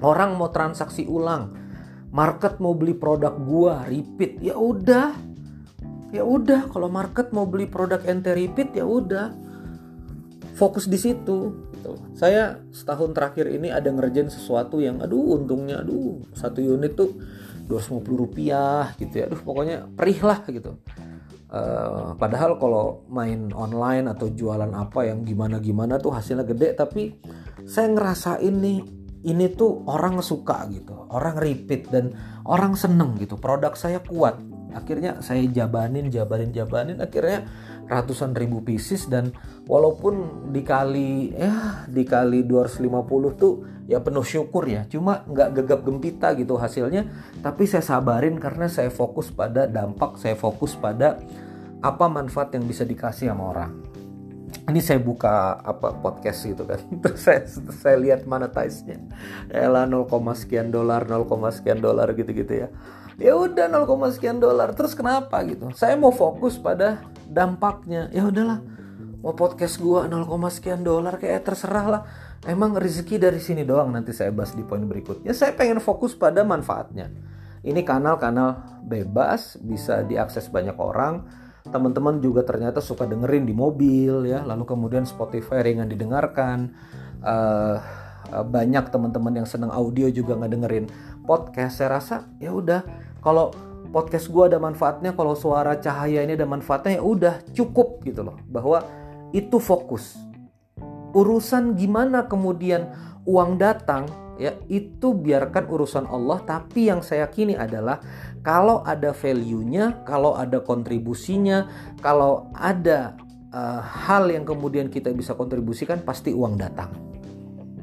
Orang 0.00 0.40
mau 0.40 0.48
transaksi 0.48 1.04
ulang. 1.04 1.54
Market 2.10 2.58
mau 2.58 2.74
beli 2.74 2.96
produk 2.98 3.30
gua 3.36 3.86
repeat. 3.86 4.42
Ya 4.42 4.58
udah 4.58 5.14
ya 6.10 6.26
udah 6.26 6.70
kalau 6.70 6.90
market 6.90 7.30
mau 7.30 7.46
beli 7.46 7.66
produk 7.70 8.02
ente 8.06 8.34
repeat 8.34 8.74
ya 8.74 8.86
udah. 8.86 9.50
Fokus 10.58 10.92
di 10.92 11.00
situ 11.00 11.56
gitu. 11.72 11.96
saya 12.12 12.60
setahun 12.68 13.16
terakhir 13.16 13.48
ini 13.48 13.72
ada 13.72 13.88
ngerjain 13.88 14.28
sesuatu 14.28 14.76
yang 14.76 15.00
aduh 15.00 15.40
untungnya 15.40 15.80
aduh 15.80 16.20
satu 16.36 16.60
unit 16.60 16.92
tuh 16.92 17.16
250 17.64 18.04
rupiah 18.12 18.92
gitu 19.00 19.24
ya. 19.24 19.24
Aduh 19.30 19.40
pokoknya 19.40 19.88
perih 19.94 20.20
lah 20.20 20.44
gitu. 20.44 20.76
Uh, 21.50 22.14
padahal 22.14 22.60
kalau 22.62 23.02
main 23.10 23.50
online 23.56 24.06
atau 24.06 24.30
jualan 24.30 24.70
apa 24.70 25.08
yang 25.08 25.26
gimana 25.26 25.58
gimana 25.58 25.98
tuh 25.98 26.14
hasilnya 26.14 26.46
gede 26.46 26.78
tapi 26.78 27.18
saya 27.66 27.90
ngerasain 27.90 28.54
nih 28.54 28.78
ini 29.26 29.46
tuh 29.52 29.84
orang 29.88 30.20
suka 30.20 30.66
gitu. 30.68 31.08
Orang 31.08 31.40
repeat 31.40 31.88
dan 31.88 32.12
orang 32.44 32.76
seneng 32.76 33.16
gitu. 33.16 33.36
Produk 33.36 33.74
saya 33.76 34.00
kuat 34.00 34.40
akhirnya 34.74 35.20
saya 35.20 35.44
jabanin 35.46 36.10
jabanin 36.10 36.50
jabanin. 36.54 36.98
Akhirnya 37.02 37.46
ratusan 37.90 38.38
ribu 38.38 38.62
pieces 38.62 39.10
dan 39.10 39.34
walaupun 39.66 40.46
dikali 40.54 41.34
ya 41.34 41.84
dikali 41.90 42.46
250 42.46 43.40
tuh 43.40 43.66
ya 43.90 43.98
penuh 43.98 44.22
syukur 44.22 44.66
ya. 44.70 44.86
Cuma 44.86 45.26
nggak 45.26 45.48
gegap 45.62 45.80
gempita 45.82 46.32
gitu 46.38 46.54
hasilnya. 46.56 47.06
Tapi 47.42 47.66
saya 47.66 47.82
sabarin 47.82 48.38
karena 48.38 48.70
saya 48.70 48.88
fokus 48.88 49.34
pada 49.34 49.66
dampak 49.66 50.16
saya 50.22 50.38
fokus 50.38 50.78
pada 50.78 51.18
apa 51.80 52.06
manfaat 52.06 52.54
yang 52.54 52.64
bisa 52.68 52.86
dikasih 52.86 53.32
sama 53.32 53.50
orang. 53.50 53.72
Ini 54.70 54.78
saya 54.78 55.02
buka 55.02 55.58
apa 55.58 55.98
podcast 55.98 56.46
gitu 56.46 56.62
kan. 56.62 56.78
Terus 57.02 57.20
saya 57.22 57.42
saya 57.74 57.96
lihat 57.98 58.22
monetize-nya. 58.22 59.02
Ella 59.50 59.82
0, 59.82 60.06
sekian 60.38 60.70
dolar 60.70 61.10
0, 61.10 61.26
sekian 61.50 61.82
dolar 61.82 62.14
gitu-gitu 62.14 62.66
ya 62.66 62.70
ya 63.20 63.36
udah 63.36 63.68
0, 63.68 63.86
sekian 64.10 64.40
dolar. 64.40 64.72
Terus 64.72 64.96
kenapa 64.96 65.44
gitu? 65.44 65.68
Saya 65.76 65.94
mau 66.00 66.10
fokus 66.10 66.56
pada 66.56 67.04
dampaknya. 67.28 68.08
Ya 68.10 68.24
udahlah 68.26 68.64
mau 69.20 69.36
podcast 69.36 69.76
gua 69.78 70.08
0, 70.08 70.24
sekian 70.48 70.80
dolar 70.80 71.20
kayak 71.20 71.44
terserah 71.44 71.86
lah. 71.86 72.02
Emang 72.48 72.72
rezeki 72.72 73.20
dari 73.20 73.36
sini 73.36 73.68
doang 73.68 73.92
nanti 73.92 74.16
saya 74.16 74.32
bahas 74.32 74.56
di 74.56 74.64
poin 74.64 74.80
berikutnya. 74.88 75.36
Saya 75.36 75.52
pengen 75.52 75.76
fokus 75.78 76.16
pada 76.16 76.40
manfaatnya. 76.40 77.12
Ini 77.60 77.84
kanal-kanal 77.84 78.80
bebas 78.80 79.60
bisa 79.60 80.00
diakses 80.00 80.48
banyak 80.48 80.80
orang. 80.80 81.28
Teman-teman 81.68 82.24
juga 82.24 82.40
ternyata 82.40 82.80
suka 82.80 83.04
dengerin 83.04 83.44
di 83.44 83.52
mobil 83.52 84.24
ya. 84.24 84.40
Lalu 84.40 84.64
kemudian 84.64 85.04
Spotify 85.04 85.60
ringan 85.60 85.92
didengarkan. 85.92 86.72
Uh, 87.20 87.76
banyak 88.30 88.88
teman-teman 88.88 89.44
yang 89.44 89.48
senang 89.48 89.68
audio 89.68 90.08
juga 90.08 90.40
nggak 90.40 90.52
dengerin 90.56 90.86
podcast. 91.28 91.76
Saya 91.76 92.00
rasa 92.00 92.16
ya 92.40 92.56
udah 92.56 92.80
kalau 93.20 93.54
podcast 93.90 94.30
gue 94.30 94.44
ada 94.54 94.58
manfaatnya 94.62 95.12
kalau 95.12 95.34
suara 95.34 95.76
cahaya 95.76 96.22
ini 96.22 96.38
ada 96.38 96.46
manfaatnya 96.46 96.98
ya 96.98 97.02
udah 97.04 97.34
cukup 97.52 98.02
gitu 98.06 98.24
loh. 98.24 98.38
Bahwa 98.46 98.82
itu 99.30 99.58
fokus. 99.62 100.18
Urusan 101.10 101.74
gimana 101.74 102.26
kemudian 102.30 102.90
uang 103.26 103.58
datang 103.58 104.06
ya 104.40 104.56
itu 104.72 105.12
biarkan 105.12 105.68
urusan 105.68 106.08
Allah 106.08 106.40
tapi 106.40 106.88
yang 106.88 107.04
saya 107.04 107.28
yakini 107.28 107.60
adalah 107.60 108.00
kalau 108.40 108.80
ada 108.88 109.12
value-nya 109.12 110.00
kalau 110.08 110.32
ada 110.32 110.64
kontribusinya 110.64 111.68
kalau 112.00 112.48
ada 112.56 113.20
uh, 113.52 113.84
hal 113.84 114.32
yang 114.32 114.48
kemudian 114.48 114.88
kita 114.88 115.12
bisa 115.12 115.36
kontribusikan 115.36 116.00
pasti 116.00 116.32
uang 116.32 116.56
datang. 116.56 116.88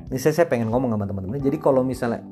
Ini 0.07 0.17
saya, 0.17 0.43
saya 0.43 0.47
pengen 0.47 0.71
ngomong 0.71 0.95
sama 0.95 1.05
teman-teman. 1.05 1.37
Jadi 1.43 1.57
kalau 1.59 1.83
misalnya 1.83 2.23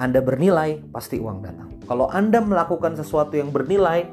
anda 0.00 0.24
bernilai, 0.24 0.80
pasti 0.88 1.20
uang 1.20 1.44
datang. 1.44 1.68
Kalau 1.84 2.08
Anda 2.08 2.40
melakukan 2.40 2.96
sesuatu 2.96 3.36
yang 3.36 3.52
bernilai, 3.52 4.08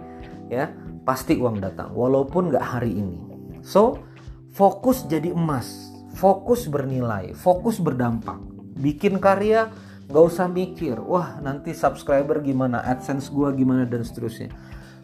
ya 0.52 0.68
pasti 1.08 1.40
uang 1.40 1.64
datang. 1.64 1.96
Walaupun 1.96 2.52
nggak 2.52 2.66
hari 2.76 2.92
ini. 2.92 3.16
So, 3.64 4.04
fokus 4.52 5.08
jadi 5.08 5.32
emas. 5.32 5.96
Fokus 6.20 6.68
bernilai. 6.68 7.32
Fokus 7.32 7.80
berdampak. 7.80 8.36
Bikin 8.76 9.24
karya, 9.24 9.72
nggak 10.12 10.26
usah 10.28 10.52
mikir. 10.52 11.00
Wah, 11.00 11.40
nanti 11.40 11.72
subscriber 11.72 12.44
gimana, 12.44 12.84
AdSense 12.84 13.32
gua 13.32 13.56
gimana, 13.56 13.88
dan 13.88 14.04
seterusnya. 14.04 14.52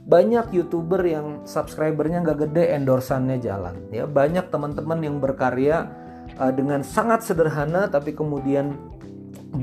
Banyak 0.04 0.52
youtuber 0.52 1.00
yang 1.08 1.48
subscribernya 1.48 2.28
nggak 2.28 2.52
gede, 2.52 2.76
endorsannya 2.76 3.40
jalan. 3.40 3.88
Ya, 3.88 4.04
banyak 4.04 4.52
teman-teman 4.52 5.00
yang 5.00 5.24
berkarya 5.24 5.88
uh, 6.36 6.52
dengan 6.52 6.84
sangat 6.84 7.24
sederhana, 7.24 7.88
tapi 7.88 8.12
kemudian 8.12 8.76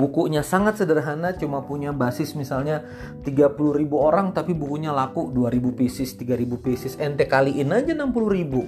bukunya 0.00 0.40
sangat 0.40 0.80
sederhana 0.80 1.36
cuma 1.36 1.60
punya 1.60 1.92
basis 1.92 2.32
misalnya 2.32 2.80
30 3.20 3.52
ribu 3.76 4.00
orang 4.00 4.32
tapi 4.32 4.56
bukunya 4.56 4.96
laku 4.96 5.28
2000 5.28 5.76
pieces 5.76 6.16
3000 6.16 6.64
pieces. 6.64 6.92
Ente 6.96 7.28
kaliin 7.28 7.68
aja 7.68 7.92
60 7.92 8.08
ribu. 8.32 8.64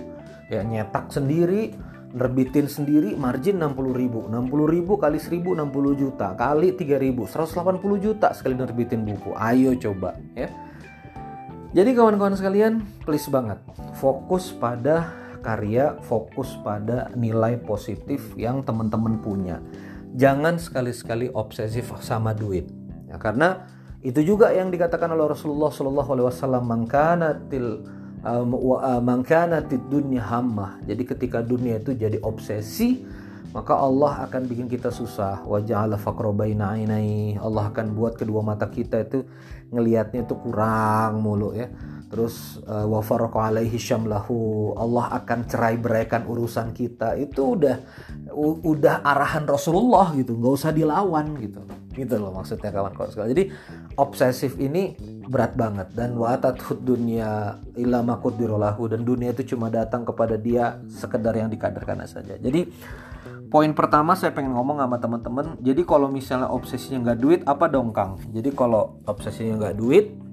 Ya 0.53 0.61
nyetak 0.61 1.09
sendiri 1.09 1.73
nerbitin 2.13 2.69
sendiri 2.69 3.17
margin 3.17 3.57
60 3.57 3.97
ribu. 3.97 4.29
60 4.29 4.75
ribu 4.77 5.01
kali 5.01 5.17
1000 5.17 5.57
60 5.57 5.97
juta. 5.97 6.37
Kali 6.37 6.77
3000 6.77 7.25
180 7.25 8.05
juta 8.05 8.29
sekali 8.37 8.53
nerbitin 8.53 9.01
buku. 9.09 9.33
Ayo 9.33 9.73
coba 9.81 10.21
ya. 10.37 10.53
Jadi 11.73 11.97
kawan-kawan 11.97 12.37
sekalian 12.37 12.85
please 13.09 13.33
banget 13.33 13.57
fokus 13.97 14.53
pada 14.53 15.09
karya 15.41 15.97
fokus 16.05 16.53
pada 16.61 17.09
nilai 17.17 17.57
positif 17.65 18.37
yang 18.37 18.61
teman-teman 18.61 19.19
punya 19.25 19.57
jangan 20.17 20.61
sekali-sekali 20.61 21.33
obsesif 21.33 21.93
sama 22.01 22.37
duit. 22.37 22.69
Ya, 23.09 23.17
karena 23.21 23.69
itu 24.03 24.21
juga 24.25 24.51
yang 24.51 24.73
dikatakan 24.73 25.13
oleh 25.13 25.31
Rasulullah 25.31 25.71
Shallallahu 25.71 26.11
Alaihi 26.17 26.27
Wasallam 26.27 26.65
mangkanatil 26.67 27.69
um, 28.27 28.51
uh, 28.57 29.03
mangkanatid 29.03 29.83
dunya 29.87 30.23
hammah. 30.23 30.83
Jadi 30.87 31.03
ketika 31.07 31.39
dunia 31.43 31.79
itu 31.79 31.95
jadi 31.95 32.19
obsesi 32.23 33.05
maka 33.53 33.77
Allah 33.77 34.25
akan 34.25 34.49
bikin 34.49 34.65
kita 34.65 34.89
susah. 34.89 35.45
Ainai 35.45 37.37
Allah 37.37 37.65
akan 37.69 37.93
buat 37.93 38.17
kedua 38.17 38.41
mata 38.41 38.65
kita 38.65 39.05
itu 39.05 39.29
ngelihatnya 39.73 40.25
itu 40.25 40.37
kurang 40.41 41.25
mulu 41.25 41.57
ya 41.57 41.69
terus 42.13 42.61
uh, 42.69 42.85
wa 42.85 43.01
alaihi 43.49 43.81
syamlahu 43.81 44.77
Allah 44.77 45.17
akan 45.17 45.49
cerai 45.49 45.81
beraikan 45.81 46.29
urusan 46.29 46.77
kita. 46.77 47.17
Itu 47.17 47.57
udah 47.57 47.81
udah 48.61 49.01
arahan 49.01 49.49
Rasulullah 49.49 50.13
gitu. 50.13 50.37
Nggak 50.37 50.53
usah 50.61 50.77
dilawan 50.77 51.33
gitu. 51.41 51.65
Gitu 51.97 52.21
loh 52.21 52.37
maksudnya 52.37 52.69
kawan-kawan 52.69 53.09
sekali. 53.09 53.33
Jadi 53.33 53.45
obsesif 53.97 54.61
ini 54.61 54.93
berat 55.25 55.57
banget. 55.57 55.97
Dan 55.97 56.21
watatud 56.21 56.85
dunia 56.85 57.57
illa 57.81 58.05
makudirolahu 58.05 58.93
dan 58.93 59.09
dunia 59.09 59.33
itu 59.33 59.57
cuma 59.57 59.73
datang 59.73 60.05
kepada 60.05 60.37
dia 60.37 60.85
sekedar 60.93 61.33
yang 61.33 61.49
dikadarkan 61.49 62.05
saja. 62.05 62.37
Jadi 62.37 62.69
poin 63.49 63.73
pertama 63.73 64.13
saya 64.13 64.37
pengen 64.37 64.53
ngomong 64.53 64.85
sama 64.85 65.01
teman-teman. 65.01 65.47
Jadi 65.65 65.81
kalau 65.89 66.13
misalnya 66.13 66.53
obsesinya 66.53 67.09
nggak 67.09 67.19
duit 67.25 67.41
apa 67.49 67.73
dong 67.73 67.89
kang? 67.97 68.21
Jadi 68.37 68.53
kalau 68.53 69.01
obsesinya 69.09 69.57
nggak 69.65 69.77
duit 69.81 70.32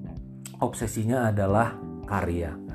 obsesinya 0.59 1.31
adalah 1.31 1.75
karya. 2.05 2.69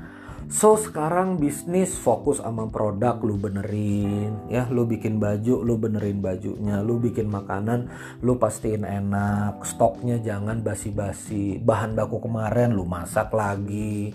So 0.45 0.77
sekarang 0.77 1.41
bisnis 1.41 1.97
fokus 1.97 2.37
sama 2.37 2.69
produk 2.69 3.17
lu 3.25 3.33
benerin 3.33 4.45
ya. 4.45 4.69
Lu 4.69 4.85
bikin 4.85 5.17
baju 5.17 5.65
lu 5.65 5.73
benerin 5.81 6.21
bajunya. 6.21 6.85
Lu 6.85 7.01
bikin 7.01 7.25
makanan 7.33 7.89
lu 8.21 8.37
pastiin 8.37 8.85
enak. 8.85 9.65
Stoknya 9.65 10.21
jangan 10.21 10.61
basi-basi. 10.61 11.57
Bahan 11.57 11.97
baku 11.97 12.21
kemarin 12.21 12.77
lu 12.77 12.85
masak 12.85 13.33
lagi 13.33 14.13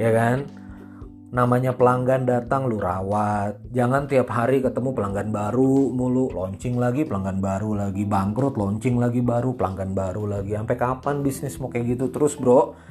ya 0.00 0.08
kan? 0.08 0.48
Namanya 1.28 1.76
pelanggan 1.76 2.24
datang 2.24 2.64
lu 2.64 2.80
rawat. 2.80 3.60
Jangan 3.68 4.08
tiap 4.08 4.32
hari 4.32 4.64
ketemu 4.64 4.96
pelanggan 4.96 5.28
baru 5.28 5.92
mulu. 5.92 6.32
Launching 6.32 6.80
lagi 6.80 7.04
pelanggan 7.04 7.44
baru 7.44 7.76
lagi. 7.76 8.08
Bangkrut 8.08 8.56
launching 8.56 8.96
lagi 8.96 9.20
baru 9.20 9.52
pelanggan 9.52 9.92
baru 9.92 10.24
lagi. 10.24 10.56
Sampai 10.56 10.80
kapan 10.80 11.20
bisnis 11.20 11.60
mau 11.60 11.68
kayak 11.68 11.92
gitu 11.92 12.08
terus 12.08 12.40
bro 12.40 12.87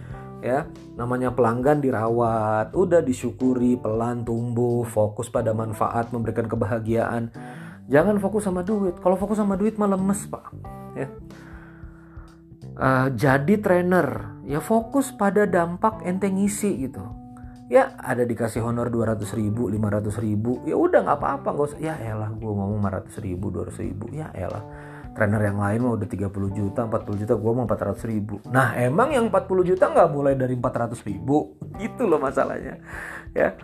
ya. 0.47 0.59
Namanya 0.95 1.35
pelanggan 1.35 1.83
dirawat. 1.83 2.71
Udah 2.71 3.03
disyukuri 3.03 3.75
pelan 3.75 4.23
tumbuh 4.23 4.87
fokus 4.87 5.27
pada 5.27 5.51
manfaat 5.51 6.15
memberikan 6.15 6.47
kebahagiaan. 6.47 7.29
Jangan 7.91 8.19
fokus 8.23 8.47
sama 8.47 8.63
duit. 8.63 8.95
Kalau 9.03 9.19
fokus 9.19 9.39
sama 9.39 9.59
duit 9.59 9.75
malah 9.75 9.99
lemes 9.99 10.23
pak. 10.31 10.55
Ya. 10.95 11.07
Uh, 12.79 13.07
jadi 13.11 13.59
trainer. 13.59 14.39
Ya 14.47 14.63
fokus 14.63 15.11
pada 15.11 15.43
dampak 15.43 16.07
ente 16.07 16.31
ngisi 16.31 16.87
gitu. 16.87 17.03
Ya 17.67 17.99
ada 17.99 18.23
dikasih 18.23 18.63
honor 18.63 18.87
200 18.87 19.27
ribu 19.35 19.67
500 19.67 20.23
ribu. 20.23 20.63
Ya 20.63 20.79
udah 20.79 21.03
nggak 21.03 21.19
apa-apa 21.19 21.49
nggak 21.51 21.83
ya 21.83 21.99
elah 21.99 22.31
gue 22.31 22.47
ngomong 22.47 22.79
500 22.79 23.27
ribu 23.27 23.51
200 23.51 23.83
ribu. 23.83 24.07
Ya 24.15 24.31
elah 24.31 24.63
trainer 25.17 25.41
yang 25.49 25.57
lain 25.57 25.81
mah 25.81 25.97
udah 25.97 26.05
30 26.05 26.29
juta 26.53 26.85
40 26.85 27.21
juta 27.25 27.33
gue 27.33 27.51
mau 27.57 27.65
400 27.65 28.05
ribu. 28.13 28.37
Nah 28.53 28.77
emang 28.77 29.09
yang 29.09 29.33
40 29.33 29.69
juta 29.73 29.89
nggak 29.89 30.09
mulai 30.13 30.37
dari 30.37 30.53
400 30.53 30.93
ribu? 31.09 31.57
Itu 31.89 32.05
loh 32.05 32.21
masalahnya 32.21 32.77
ya. 33.33 33.57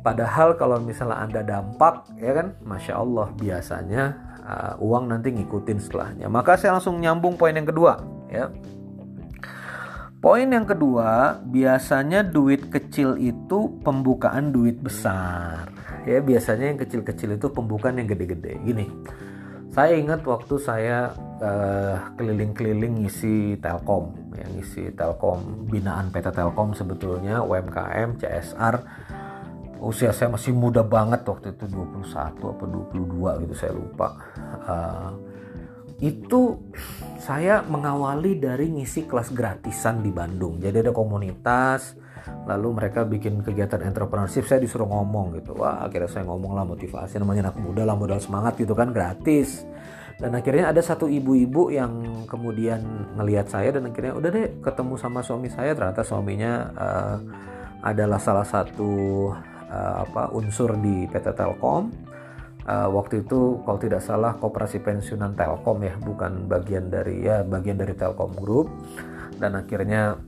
Padahal 0.00 0.56
kalau 0.56 0.80
misalnya 0.80 1.20
anda 1.20 1.44
dampak 1.44 2.08
ya 2.16 2.32
kan? 2.32 2.56
Masya 2.64 2.96
Allah 2.96 3.28
biasanya 3.36 4.04
uh, 4.40 4.74
uang 4.80 5.12
nanti 5.12 5.28
ngikutin 5.36 5.76
setelahnya. 5.76 6.32
Maka 6.32 6.56
saya 6.56 6.80
langsung 6.80 6.96
nyambung 6.96 7.36
poin 7.36 7.52
yang 7.52 7.68
kedua 7.68 8.00
ya. 8.32 8.48
Poin 10.18 10.50
yang 10.50 10.66
kedua, 10.66 11.38
biasanya 11.46 12.26
duit 12.26 12.74
kecil 12.74 13.14
itu 13.22 13.78
pembukaan 13.86 14.50
duit 14.50 14.82
besar. 14.82 15.70
Ya, 16.10 16.18
biasanya 16.18 16.74
yang 16.74 16.78
kecil-kecil 16.82 17.38
itu 17.38 17.46
pembukaan 17.54 18.02
yang 18.02 18.10
gede-gede. 18.10 18.58
Gini, 18.66 18.90
saya 19.78 19.94
ingat 19.94 20.26
waktu 20.26 20.58
saya 20.58 21.14
uh, 21.38 22.10
keliling-keliling 22.18 23.06
ngisi 23.06 23.62
Telkom, 23.62 24.10
ya, 24.34 24.42
ngisi 24.50 24.90
Telkom 24.90 25.70
binaan 25.70 26.10
PT 26.10 26.34
Telkom 26.34 26.74
sebetulnya 26.74 27.46
UMKM 27.46 28.18
CSR. 28.18 28.74
Usia 29.78 30.10
saya 30.10 30.34
masih 30.34 30.50
muda 30.50 30.82
banget 30.82 31.22
waktu 31.22 31.54
itu 31.54 31.70
21 31.70 32.10
apa 32.58 32.64
22 32.90 33.42
gitu 33.46 33.54
saya 33.54 33.70
lupa. 33.78 34.18
Uh, 34.66 35.14
itu 36.02 36.58
saya 37.22 37.62
mengawali 37.62 38.34
dari 38.34 38.74
ngisi 38.74 39.06
kelas 39.06 39.30
gratisan 39.30 40.02
di 40.02 40.10
Bandung. 40.10 40.58
Jadi 40.58 40.90
ada 40.90 40.90
komunitas, 40.90 41.94
lalu 42.48 42.68
mereka 42.80 43.04
bikin 43.04 43.44
kegiatan 43.44 43.84
entrepreneurship 43.84 44.48
saya 44.48 44.64
disuruh 44.64 44.88
ngomong 44.88 45.36
gitu. 45.36 45.52
Wah 45.52 45.84
akhirnya 45.84 46.08
saya 46.08 46.24
ngomong 46.24 46.56
lah 46.56 46.64
motivasi 46.64 47.20
namanya 47.20 47.52
anak 47.52 47.60
muda 47.60 47.84
lah 47.84 47.92
modal 47.92 48.16
semangat 48.16 48.56
gitu 48.56 48.72
kan 48.72 48.88
gratis. 48.90 49.68
Dan 50.18 50.34
akhirnya 50.34 50.74
ada 50.74 50.82
satu 50.82 51.06
ibu-ibu 51.06 51.70
yang 51.70 52.24
kemudian 52.26 52.82
ngelihat 53.14 53.46
saya 53.46 53.70
dan 53.70 53.86
akhirnya 53.86 54.18
udah 54.18 54.30
deh 54.34 54.46
ketemu 54.64 54.94
sama 54.98 55.22
suami 55.22 55.46
saya. 55.46 55.76
Ternyata 55.76 56.02
suaminya 56.02 56.52
uh, 56.74 57.16
adalah 57.86 58.18
salah 58.18 58.42
satu 58.42 58.90
uh, 59.70 59.94
apa 60.02 60.34
unsur 60.34 60.74
di 60.80 61.06
PT 61.06 61.36
Telkom. 61.36 61.92
Uh, 62.68 62.88
waktu 62.92 63.24
itu 63.24 63.62
kalau 63.64 63.78
tidak 63.78 64.02
salah 64.02 64.34
koperasi 64.36 64.82
pensiunan 64.82 65.38
Telkom 65.38 65.86
ya 65.86 65.94
bukan 66.02 66.50
bagian 66.50 66.90
dari 66.90 67.22
ya 67.22 67.46
bagian 67.46 67.78
dari 67.78 67.94
Telkom 67.94 68.34
Group. 68.34 68.72
Dan 69.38 69.54
akhirnya 69.54 70.18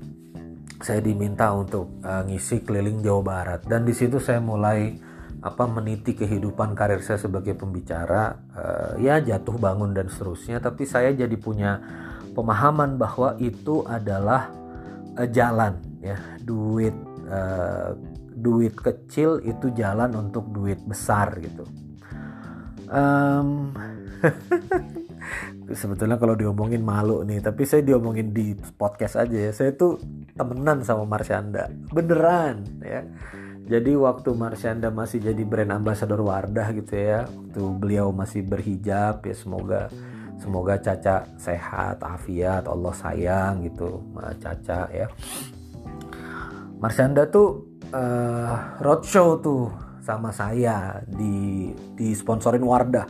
saya 0.80 1.04
diminta 1.04 1.52
untuk 1.52 2.00
uh, 2.00 2.24
ngisi 2.24 2.64
keliling 2.64 3.04
Jawa 3.04 3.22
Barat. 3.22 3.60
Dan 3.68 3.84
di 3.84 3.92
situ 3.92 4.16
saya 4.16 4.40
mulai 4.40 4.96
apa 5.40 5.64
meniti 5.64 6.12
kehidupan 6.16 6.72
karir 6.72 7.04
saya 7.04 7.20
sebagai 7.20 7.52
pembicara. 7.52 8.40
Uh, 8.56 8.92
ya 9.00 9.20
jatuh 9.20 9.60
bangun 9.60 9.92
dan 9.92 10.08
seterusnya. 10.08 10.58
Tapi 10.58 10.88
saya 10.88 11.12
jadi 11.12 11.36
punya 11.36 11.80
pemahaman 12.32 12.96
bahwa 12.96 13.36
itu 13.36 13.84
adalah 13.84 14.48
uh, 15.20 15.28
jalan 15.28 15.76
ya. 16.00 16.16
Duit 16.40 16.96
uh, 17.28 17.92
duit 18.40 18.72
kecil 18.72 19.44
itu 19.44 19.68
jalan 19.76 20.16
untuk 20.16 20.48
duit 20.48 20.80
besar 20.88 21.36
gitu. 21.44 21.68
Um, 22.88 23.76
sebetulnya 25.72 26.16
kalau 26.18 26.34
diomongin 26.34 26.82
malu 26.82 27.22
nih 27.22 27.40
tapi 27.40 27.64
saya 27.64 27.80
diomongin 27.84 28.32
di 28.34 28.54
podcast 28.76 29.20
aja 29.20 29.36
ya. 29.36 29.52
Saya 29.54 29.74
tuh 29.74 30.00
temenan 30.34 30.82
sama 30.84 31.04
Marsyanda. 31.06 31.70
Beneran 31.92 32.64
ya. 32.82 33.02
Jadi 33.70 33.94
waktu 33.94 34.34
Marsyanda 34.34 34.90
masih 34.90 35.22
jadi 35.22 35.46
brand 35.46 35.70
ambassador 35.70 36.18
Wardah 36.18 36.74
gitu 36.74 36.90
ya 36.98 37.22
waktu 37.30 37.62
beliau 37.78 38.10
masih 38.10 38.42
berhijab 38.42 39.22
ya 39.22 39.34
semoga 39.34 39.86
semoga 40.42 40.74
Caca 40.82 41.22
sehat 41.38 42.02
afiat 42.02 42.66
Allah 42.66 42.90
sayang 42.90 43.62
gitu 43.62 44.02
Caca 44.42 44.90
ya. 44.90 45.06
Marsyanda 46.82 47.28
tuh 47.30 47.78
uh, 47.92 48.80
roadshow 48.82 49.38
tuh 49.38 49.70
sama 50.00 50.32
saya 50.32 50.98
di 51.06 51.70
di 51.94 52.16
sponsorin 52.16 52.64
Wardah 52.64 53.06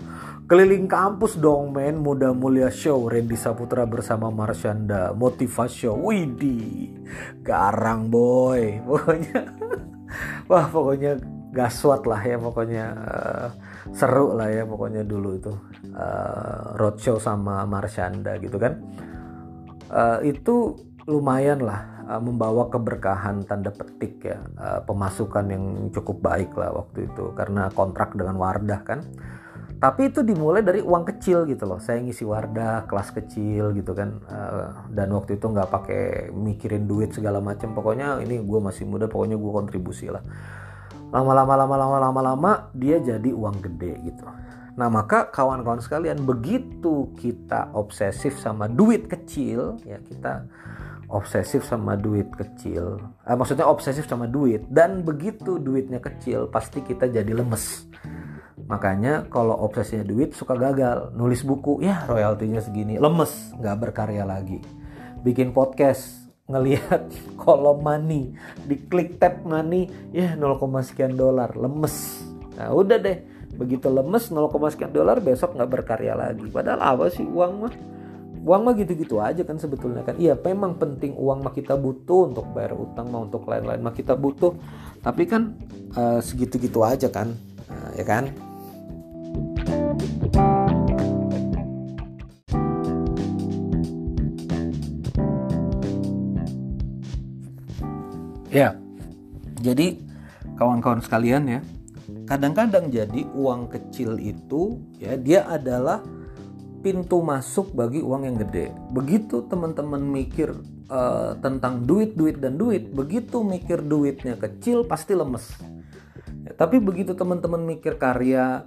Keliling 0.51 0.91
kampus 0.91 1.39
dong 1.39 1.71
men, 1.71 2.03
Muda 2.03 2.35
Mulia 2.35 2.75
Show, 2.75 3.07
Randy 3.07 3.39
Saputra 3.39 3.87
bersama 3.87 4.35
Marsyanda, 4.35 5.15
Motivasi 5.15 5.87
Show, 5.87 5.95
Widi, 5.95 6.91
Garang 7.39 8.11
boy, 8.11 8.75
pokoknya, 8.91 9.47
wah 10.51 10.67
pokoknya 10.67 11.23
gaswat 11.55 12.03
lah 12.03 12.19
ya, 12.27 12.35
pokoknya 12.35 12.85
uh, 12.99 13.47
seru 13.95 14.35
lah 14.35 14.51
ya, 14.51 14.67
pokoknya 14.67 15.07
dulu 15.07 15.39
itu 15.39 15.55
uh, 15.95 16.75
roadshow 16.75 17.23
sama 17.23 17.63
Marsyanda 17.63 18.35
gitu 18.43 18.59
kan, 18.59 18.75
uh, 19.95 20.19
itu 20.27 20.75
lumayan 21.07 21.63
lah 21.63 22.11
uh, 22.11 22.19
membawa 22.19 22.67
keberkahan 22.67 23.47
tanda 23.47 23.71
petik 23.71 24.27
ya, 24.27 24.43
uh, 24.59 24.83
pemasukan 24.83 25.47
yang 25.47 25.95
cukup 25.95 26.19
baik 26.19 26.51
lah 26.59 26.75
waktu 26.75 27.07
itu. 27.07 27.39
Karena 27.39 27.71
kontrak 27.71 28.19
dengan 28.19 28.35
Wardah 28.35 28.83
kan 28.83 29.07
tapi 29.81 30.13
itu 30.13 30.21
dimulai 30.21 30.61
dari 30.61 30.85
uang 30.85 31.09
kecil 31.09 31.49
gitu 31.49 31.65
loh. 31.65 31.81
Saya 31.81 32.05
ngisi 32.05 32.29
wardah 32.29 32.85
kelas 32.85 33.17
kecil 33.17 33.73
gitu 33.73 33.97
kan. 33.97 34.21
Uh, 34.29 34.69
dan 34.93 35.09
waktu 35.17 35.41
itu 35.41 35.49
nggak 35.49 35.73
pakai 35.73 36.29
mikirin 36.37 36.85
duit 36.85 37.17
segala 37.17 37.41
macam. 37.41 37.73
Pokoknya 37.73 38.21
ini 38.21 38.45
gue 38.45 38.61
masih 38.61 38.85
muda 38.85 39.09
pokoknya 39.09 39.41
gue 39.41 39.53
kontribusi 39.57 40.13
lah. 40.13 40.21
Lama-lama 41.09 41.65
lama-lama 41.65 41.97
lama-lama 41.97 42.51
dia 42.77 43.01
jadi 43.01 43.33
uang 43.33 43.57
gede 43.65 43.97
gitu. 44.05 44.29
Nah 44.77 44.93
maka 44.93 45.33
kawan-kawan 45.33 45.81
sekalian 45.81 46.29
begitu 46.29 47.17
kita 47.17 47.73
obsesif 47.73 48.37
sama 48.37 48.69
duit 48.69 49.09
kecil 49.09 49.81
ya 49.89 49.97
kita 50.05 50.45
obsesif 51.11 51.67
sama 51.67 51.99
duit 51.99 52.31
kecil 52.39 53.03
eh, 53.27 53.35
maksudnya 53.35 53.67
obsesif 53.67 54.07
sama 54.07 54.31
duit 54.31 54.63
dan 54.71 55.03
begitu 55.03 55.59
duitnya 55.59 55.99
kecil 55.99 56.47
pasti 56.47 56.81
kita 56.87 57.11
jadi 57.11 57.35
lemes 57.35 57.91
Makanya 58.71 59.27
kalau 59.27 59.59
obsesinya 59.67 60.07
duit 60.07 60.31
suka 60.31 60.55
gagal. 60.55 61.11
Nulis 61.19 61.43
buku 61.43 61.83
ya 61.83 62.07
royaltinya 62.07 62.63
segini, 62.63 63.03
lemes, 63.03 63.51
nggak 63.59 63.77
berkarya 63.83 64.23
lagi. 64.23 64.63
Bikin 65.27 65.51
podcast, 65.51 66.31
ngelihat 66.47 67.11
kolom 67.43 67.83
money, 67.83 68.31
diklik 68.71 69.19
tab 69.19 69.43
money, 69.43 69.91
ya 70.15 70.39
0, 70.39 70.63
sekian 70.87 71.19
dolar, 71.19 71.51
lemes. 71.59 72.23
Nah 72.55 72.71
udah 72.71 73.03
deh, 73.03 73.27
begitu 73.59 73.91
lemes 73.91 74.31
0, 74.31 74.47
sekian 74.71 74.95
dolar 74.95 75.19
besok 75.19 75.59
nggak 75.59 75.71
berkarya 75.83 76.15
lagi. 76.15 76.47
Padahal 76.47 76.79
apa 76.79 77.11
sih 77.11 77.27
uang 77.27 77.53
mah? 77.67 77.75
Uang 78.41 78.71
mah 78.71 78.73
gitu-gitu 78.79 79.19
aja 79.19 79.43
kan 79.43 79.59
sebetulnya 79.59 80.07
kan. 80.07 80.15
Iya 80.15 80.39
memang 80.39 80.79
penting 80.79 81.19
uang 81.19 81.43
mah 81.43 81.53
kita 81.53 81.75
butuh 81.75 82.31
untuk 82.31 82.47
bayar 82.55 82.79
utang 82.79 83.11
mah 83.11 83.27
untuk 83.27 83.51
lain-lain 83.51 83.83
mah 83.83 83.93
kita 83.93 84.15
butuh. 84.15 84.55
Tapi 85.03 85.27
kan 85.27 85.59
uh, 85.99 86.23
segitu-gitu 86.23 86.87
aja 86.87 87.11
kan, 87.11 87.35
uh, 87.67 87.91
ya 87.99 88.07
kan? 88.07 88.50
Ya, 98.51 98.75
jadi 99.63 100.03
kawan-kawan 100.59 100.99
sekalian 100.99 101.47
ya, 101.47 101.61
kadang-kadang 102.27 102.91
jadi 102.91 103.23
uang 103.31 103.71
kecil 103.71 104.19
itu 104.19 104.83
ya 104.99 105.15
dia 105.15 105.47
adalah 105.47 106.03
pintu 106.83 107.23
masuk 107.23 107.71
bagi 107.79 108.03
uang 108.03 108.27
yang 108.27 108.37
gede. 108.43 108.75
Begitu 108.91 109.47
teman-teman 109.47 110.03
mikir 110.03 110.51
uh, 110.91 111.39
tentang 111.39 111.87
duit, 111.87 112.19
duit 112.19 112.43
dan 112.43 112.59
duit, 112.59 112.91
begitu 112.91 113.47
mikir 113.47 113.87
duitnya 113.87 114.35
kecil 114.35 114.83
pasti 114.83 115.15
lemes. 115.15 115.47
Ya, 116.43 116.51
tapi 116.59 116.83
begitu 116.83 117.15
teman-teman 117.15 117.63
mikir 117.63 118.03
karya 118.03 118.67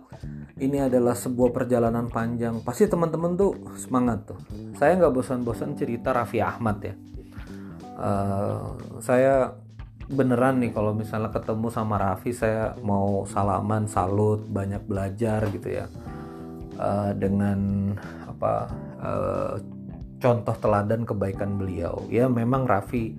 ini 0.64 0.80
adalah 0.80 1.18
sebuah 1.18 1.52
perjalanan 1.52 2.08
panjang, 2.08 2.64
pasti 2.64 2.88
teman-teman 2.88 3.36
tuh 3.36 3.52
semangat 3.76 4.32
tuh. 4.32 4.40
Saya 4.80 4.96
nggak 4.96 5.12
bosan-bosan 5.12 5.76
cerita 5.76 6.16
Raffi 6.16 6.40
Ahmad 6.40 6.80
ya. 6.80 6.96
Uh, 7.94 8.78
saya 9.04 9.63
beneran 10.10 10.60
nih 10.60 10.72
kalau 10.76 10.92
misalnya 10.92 11.32
ketemu 11.32 11.68
sama 11.72 11.96
Raffi 11.96 12.36
saya 12.36 12.76
mau 12.84 13.24
salaman, 13.30 13.88
salut, 13.88 14.44
banyak 14.48 14.84
belajar 14.84 15.48
gitu 15.52 15.84
ya. 15.84 15.86
Uh, 16.74 17.14
dengan 17.14 17.94
apa 18.26 18.66
uh, 18.98 19.54
contoh 20.18 20.56
teladan 20.58 21.06
kebaikan 21.06 21.56
beliau. 21.56 22.04
Ya 22.10 22.26
memang 22.28 22.66
Raffi 22.66 23.16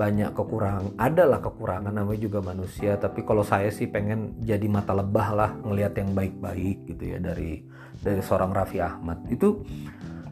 banyak 0.00 0.32
kekurangan 0.32 0.96
adalah 0.96 1.44
kekurangan 1.44 1.92
namanya 1.92 2.20
juga 2.24 2.40
manusia. 2.40 2.96
Tapi 2.96 3.20
kalau 3.22 3.44
saya 3.44 3.68
sih 3.68 3.86
pengen 3.86 4.40
jadi 4.40 4.64
mata 4.66 4.96
lebah 4.96 5.28
lah 5.36 5.50
ngelihat 5.60 5.92
yang 6.00 6.16
baik-baik 6.16 6.88
gitu 6.88 7.16
ya 7.16 7.18
dari 7.20 7.60
dari 8.00 8.20
seorang 8.24 8.50
Raffi 8.56 8.80
Ahmad. 8.80 9.28
Itu 9.28 9.60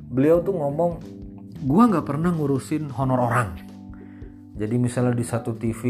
beliau 0.09 0.41
tuh 0.41 0.57
ngomong 0.57 0.93
gua 1.69 1.85
nggak 1.93 2.07
pernah 2.09 2.33
ngurusin 2.33 2.89
honor 2.97 3.21
orang 3.29 3.68
jadi 4.59 4.75
misalnya 4.75 5.15
di 5.15 5.23
satu 5.23 5.55
TV 5.55 5.83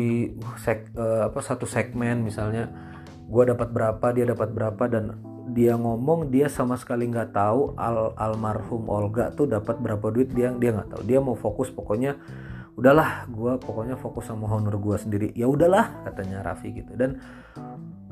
sek, 0.61 0.93
uh, 0.93 1.33
apa 1.33 1.41
satu 1.41 1.65
segmen 1.65 2.21
misalnya 2.21 2.69
gua 3.25 3.49
dapat 3.49 3.73
berapa 3.73 4.07
dia 4.13 4.29
dapat 4.29 4.53
berapa 4.53 4.85
dan 4.93 5.17
dia 5.49 5.73
ngomong 5.81 6.29
dia 6.29 6.53
sama 6.53 6.77
sekali 6.77 7.09
nggak 7.09 7.33
tahu 7.33 7.73
al 7.81 8.13
almarhum 8.21 8.85
Olga 8.93 9.33
tuh 9.33 9.49
dapat 9.49 9.81
berapa 9.81 10.13
duit 10.13 10.29
dia 10.37 10.53
dia 10.53 10.77
nggak 10.77 10.93
tahu. 10.93 11.03
Dia 11.09 11.19
mau 11.25 11.33
fokus 11.33 11.73
pokoknya 11.73 12.21
udahlah 12.77 13.25
gue 13.33 13.57
pokoknya 13.57 13.97
fokus 13.97 14.29
sama 14.29 14.45
honor 14.45 14.77
gue 14.77 14.97
sendiri. 15.01 15.29
Ya 15.33 15.49
udahlah 15.49 16.05
katanya 16.05 16.45
Raffi 16.45 16.69
gitu. 16.77 16.93
Dan 16.93 17.17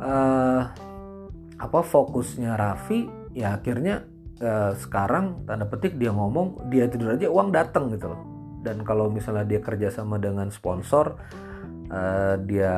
uh, 0.01 0.62
apa 1.61 1.81
fokusnya 1.85 2.57
Raffi 2.57 3.05
ya 3.37 3.61
akhirnya 3.61 4.09
uh, 4.40 4.73
sekarang 4.73 5.45
tanda 5.45 5.69
petik 5.69 6.01
dia 6.01 6.12
ngomong 6.12 6.73
dia 6.73 6.88
tidur 6.88 7.12
aja 7.12 7.29
uang 7.29 7.53
datang 7.53 7.92
gitu 7.92 8.09
loh 8.12 8.36
dan 8.67 8.83
kalau 8.83 9.07
misalnya 9.07 9.47
dia 9.47 9.63
kerja 9.63 9.95
sama 9.95 10.19
dengan 10.19 10.51
sponsor 10.51 11.15
uh, 11.91 12.35
dia 12.43 12.75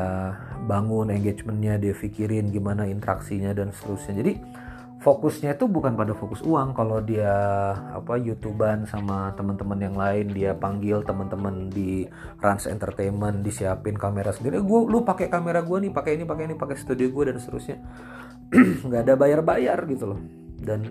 bangun 0.68 1.08
engagementnya 1.08 1.80
dia 1.80 1.94
pikirin 1.96 2.52
gimana 2.52 2.84
interaksinya 2.84 3.56
dan 3.56 3.72
seterusnya. 3.72 4.20
Jadi 4.20 4.32
fokusnya 5.00 5.56
itu 5.56 5.64
bukan 5.70 5.96
pada 5.96 6.12
fokus 6.12 6.44
uang. 6.44 6.76
Kalau 6.76 7.00
dia 7.00 7.32
apa 7.72 8.20
youtuban 8.20 8.84
sama 8.84 9.32
teman-teman 9.32 9.78
yang 9.80 9.96
lain 9.96 10.26
dia 10.34 10.52
panggil 10.52 11.00
teman-teman 11.06 11.72
di 11.72 12.04
Rans 12.42 12.68
Entertainment 12.68 13.40
disiapin 13.40 13.96
kamera 13.96 14.34
sendiri. 14.34 14.60
Gue 14.60 14.84
lu 14.84 15.06
pakai 15.06 15.32
kamera 15.32 15.64
gue 15.64 15.88
nih 15.88 15.92
pakai 15.94 16.20
ini 16.20 16.24
pakai 16.28 16.44
ini 16.52 16.54
pakai 16.58 16.76
studio 16.76 17.08
gue 17.08 17.32
dan 17.32 17.36
seterusnya. 17.40 17.78
Nggak 18.86 19.00
ada 19.08 19.14
bayar-bayar 19.16 19.78
gitu 19.88 20.04
loh. 20.12 20.20
Dan 20.58 20.84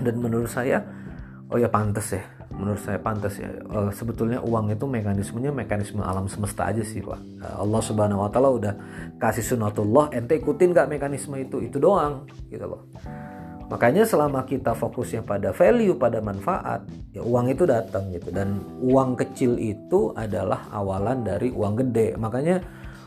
dan 0.00 0.14
menurut 0.18 0.50
saya 0.50 0.82
oh 1.46 1.58
ya 1.60 1.70
pantas 1.70 2.10
ya 2.10 2.35
menurut 2.56 2.80
saya 2.80 2.96
pantas 2.98 3.36
ya. 3.36 3.52
Uh, 3.68 3.92
sebetulnya 3.92 4.40
uang 4.40 4.72
itu 4.72 4.88
mekanismenya 4.88 5.52
mekanisme 5.52 6.00
alam 6.00 6.26
semesta 6.26 6.66
aja 6.72 6.80
sih 6.80 7.04
pak. 7.04 7.20
Uh, 7.44 7.62
Allah 7.62 7.80
subhanahu 7.84 8.24
wa 8.24 8.30
taala 8.32 8.50
udah 8.50 8.74
kasih 9.20 9.44
sunatullah 9.44 10.10
ente 10.16 10.40
ikutin 10.40 10.72
gak 10.72 10.88
mekanisme 10.88 11.36
itu? 11.36 11.60
Itu 11.60 11.76
doang 11.76 12.24
gitu 12.48 12.64
loh. 12.64 12.88
Makanya 13.66 14.06
selama 14.06 14.46
kita 14.46 14.78
fokusnya 14.78 15.26
pada 15.26 15.50
value 15.50 15.98
pada 15.98 16.22
manfaat 16.22 16.86
ya 17.10 17.20
uang 17.20 17.52
itu 17.52 17.68
datang 17.68 18.08
gitu. 18.14 18.32
Dan 18.32 18.62
uang 18.80 19.18
kecil 19.20 19.60
itu 19.60 20.14
adalah 20.16 20.70
awalan 20.72 21.26
dari 21.26 21.52
uang 21.52 21.74
gede. 21.84 22.16
Makanya 22.16 22.62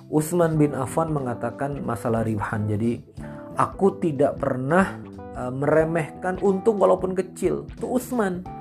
Utsman 0.09 0.57
bin 0.57 0.73
Affan 0.73 1.13
mengatakan 1.13 1.79
masalah 1.85 2.25
ribahan 2.25 2.65
jadi 2.65 2.97
aku 3.55 4.01
tidak 4.03 4.41
pernah 4.41 4.99
uh, 5.37 5.53
meremehkan 5.53 6.37
untung 6.43 6.75
walaupun 6.77 7.15
kecil. 7.15 7.63
Itu 7.71 7.95
Utsman 7.95 8.58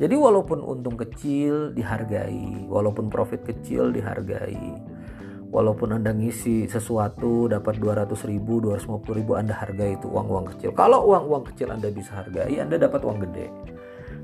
jadi 0.00 0.16
walaupun 0.16 0.64
untung 0.64 0.96
kecil 0.96 1.76
dihargai, 1.76 2.64
walaupun 2.72 3.12
profit 3.12 3.44
kecil 3.44 3.92
dihargai. 3.92 4.80
Walaupun 5.50 5.98
Anda 5.98 6.14
ngisi 6.14 6.70
sesuatu 6.70 7.50
dapat 7.50 7.82
200 7.82 8.14
ribu, 8.24 8.62
250 8.64 9.18
ribu 9.18 9.34
Anda 9.34 9.52
hargai 9.52 9.98
itu 9.98 10.06
uang-uang 10.06 10.56
kecil. 10.56 10.70
Kalau 10.72 11.04
uang-uang 11.10 11.52
kecil 11.52 11.74
Anda 11.74 11.90
bisa 11.90 12.22
hargai, 12.22 12.54
Anda 12.62 12.78
dapat 12.78 13.02
uang 13.02 13.18
gede. 13.28 13.50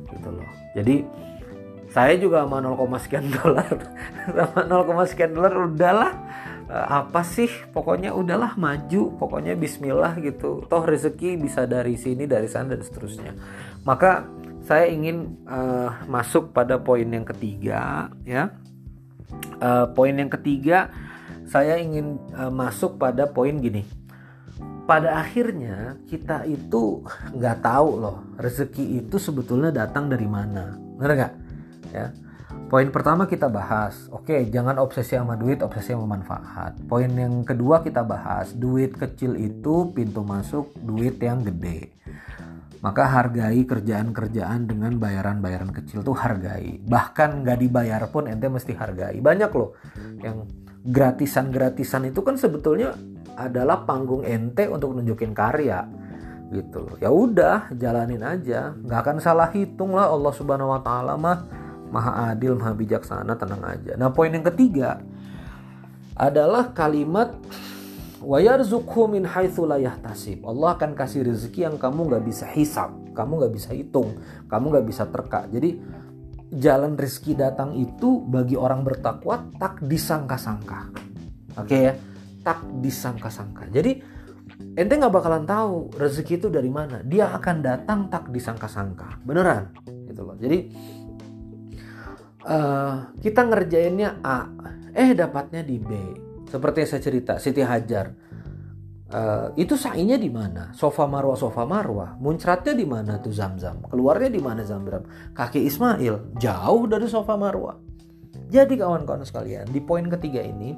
Gitu 0.06 0.28
loh. 0.30 0.48
Jadi 0.78 1.02
saya 1.90 2.14
juga 2.16 2.46
sama 2.46 2.62
0, 2.62 2.78
sekian 2.96 3.26
dolar 3.28 3.74
sama 4.38 4.60
0, 4.64 5.10
sekian 5.12 5.34
dolar 5.34 5.52
udahlah 5.66 6.12
eh, 6.72 6.86
apa 7.04 7.20
sih 7.26 7.50
pokoknya 7.74 8.14
udahlah 8.14 8.54
maju 8.54 9.16
pokoknya 9.18 9.58
Bismillah 9.58 10.14
gitu 10.22 10.62
toh 10.68 10.82
rezeki 10.84 11.40
bisa 11.40 11.64
dari 11.64 11.98
sini 11.98 12.28
dari 12.28 12.46
sana 12.50 12.76
dan 12.76 12.82
seterusnya 12.84 13.32
maka 13.86 14.28
saya 14.66 14.90
ingin 14.90 15.46
uh, 15.46 15.94
masuk 16.10 16.50
pada 16.50 16.82
poin 16.82 17.06
yang 17.06 17.22
ketiga 17.22 18.10
ya. 18.26 18.50
Uh, 19.62 19.86
poin 19.94 20.12
yang 20.12 20.28
ketiga 20.28 20.90
saya 21.46 21.78
ingin 21.78 22.18
uh, 22.34 22.50
masuk 22.50 22.98
pada 22.98 23.30
poin 23.30 23.54
gini. 23.62 23.86
Pada 24.86 25.22
akhirnya 25.22 25.98
kita 26.10 26.46
itu 26.50 27.06
nggak 27.34 27.62
tahu 27.62 27.90
loh 27.94 28.18
rezeki 28.38 29.06
itu 29.06 29.22
sebetulnya 29.22 29.70
datang 29.70 30.10
dari 30.10 30.26
mana. 30.26 30.74
Benar 30.98 31.14
nggak? 31.14 31.34
Ya. 31.94 32.10
Poin 32.66 32.90
pertama 32.90 33.30
kita 33.30 33.46
bahas, 33.46 34.10
oke 34.10 34.26
okay, 34.26 34.50
jangan 34.50 34.82
obsesi 34.82 35.14
sama 35.14 35.38
duit, 35.38 35.62
obsesi 35.62 35.94
sama 35.94 36.18
manfaat. 36.18 36.74
Poin 36.90 37.06
yang 37.06 37.46
kedua 37.46 37.86
kita 37.86 38.02
bahas, 38.02 38.50
duit 38.58 38.98
kecil 38.98 39.38
itu 39.38 39.94
pintu 39.94 40.26
masuk 40.26 40.74
duit 40.82 41.14
yang 41.22 41.46
gede 41.46 41.94
maka 42.84 43.08
hargai 43.08 43.64
kerjaan-kerjaan 43.64 44.68
dengan 44.68 44.96
bayaran-bayaran 45.00 45.72
kecil 45.72 46.04
tuh 46.04 46.16
hargai. 46.16 46.80
Bahkan 46.84 47.44
nggak 47.44 47.58
dibayar 47.60 48.02
pun 48.12 48.28
ente 48.28 48.46
mesti 48.48 48.76
hargai. 48.76 49.20
Banyak 49.20 49.50
loh 49.56 49.76
yang 50.20 50.44
gratisan-gratisan 50.86 52.12
itu 52.12 52.20
kan 52.22 52.38
sebetulnya 52.38 52.94
adalah 53.36 53.84
panggung 53.84 54.24
ente 54.24 54.64
untuk 54.70 54.96
nunjukin 54.96 55.36
karya 55.36 55.84
gitu 56.46 56.86
ya 57.02 57.10
udah 57.10 57.74
jalanin 57.74 58.22
aja. 58.22 58.70
Nggak 58.72 59.00
akan 59.02 59.16
salah 59.18 59.50
hitung 59.50 59.98
lah. 59.98 60.06
Allah 60.10 60.32
subhanahu 60.32 60.72
wa 60.72 60.80
taala 60.80 61.18
mah 61.18 61.38
maha 61.90 62.34
adil 62.34 62.54
maha 62.54 62.72
bijaksana 62.74 63.34
tenang 63.34 63.62
aja. 63.66 63.98
Nah 63.98 64.14
poin 64.14 64.30
yang 64.30 64.46
ketiga 64.46 65.02
adalah 66.16 66.72
kalimat 66.72 67.34
wa 68.26 69.06
min 69.06 69.22
haitsu 69.22 69.62
la. 69.70 69.78
Allah 69.78 70.70
akan 70.74 70.90
kasih 70.98 71.22
rezeki 71.22 71.70
yang 71.70 71.76
kamu 71.78 72.10
nggak 72.10 72.24
bisa 72.26 72.50
hisap, 72.50 72.90
kamu 73.14 73.46
nggak 73.46 73.54
bisa 73.54 73.70
hitung, 73.70 74.18
kamu 74.50 74.64
nggak 74.74 74.86
bisa 74.90 75.06
terka. 75.06 75.46
Jadi 75.46 75.78
jalan 76.50 76.98
rezeki 76.98 77.38
datang 77.38 77.78
itu 77.78 78.26
bagi 78.26 78.58
orang 78.58 78.82
bertakwa 78.82 79.46
tak 79.62 79.78
disangka-sangka. 79.86 80.90
Oke 81.56 81.70
okay, 81.70 81.80
ya, 81.86 81.92
tak 82.42 82.66
disangka-sangka. 82.82 83.70
Jadi 83.70 84.02
ente 84.74 84.94
nggak 84.98 85.14
bakalan 85.14 85.46
tahu 85.46 85.94
rezeki 85.94 86.42
itu 86.42 86.48
dari 86.50 86.68
mana. 86.68 87.06
Dia 87.06 87.30
akan 87.30 87.56
datang 87.62 88.10
tak 88.10 88.34
disangka-sangka. 88.34 89.22
Beneran, 89.22 89.70
gitu 90.10 90.26
loh. 90.26 90.34
Jadi 90.34 90.58
uh, 92.42 93.14
kita 93.22 93.40
ngerjainnya 93.46 94.18
A, 94.26 94.50
eh 94.98 95.14
dapatnya 95.14 95.62
di 95.62 95.78
B 95.78 95.90
seperti 96.46 96.76
yang 96.82 96.90
saya 96.90 97.02
cerita, 97.02 97.32
Siti 97.42 97.62
Hajar. 97.62 98.14
Uh, 99.06 99.54
itu 99.54 99.78
sa'inya 99.78 100.18
di 100.18 100.26
mana? 100.26 100.74
Sofa 100.74 101.06
marwah, 101.06 101.38
sofa 101.38 101.62
marwah. 101.62 102.18
Muncratnya 102.18 102.74
di 102.74 102.82
mana 102.82 103.22
tuh 103.22 103.30
zam-zam? 103.30 103.86
Keluarnya 103.86 104.34
di 104.34 104.42
mana 104.42 104.66
zam-zam? 104.66 105.06
Kaki 105.30 105.62
Ismail 105.62 106.34
jauh 106.42 106.84
dari 106.90 107.06
sofa 107.06 107.38
marwah. 107.38 107.78
Jadi 108.50 108.78
kawan-kawan 108.78 109.22
sekalian, 109.22 109.70
di 109.70 109.78
poin 109.82 110.06
ketiga 110.10 110.42
ini, 110.42 110.74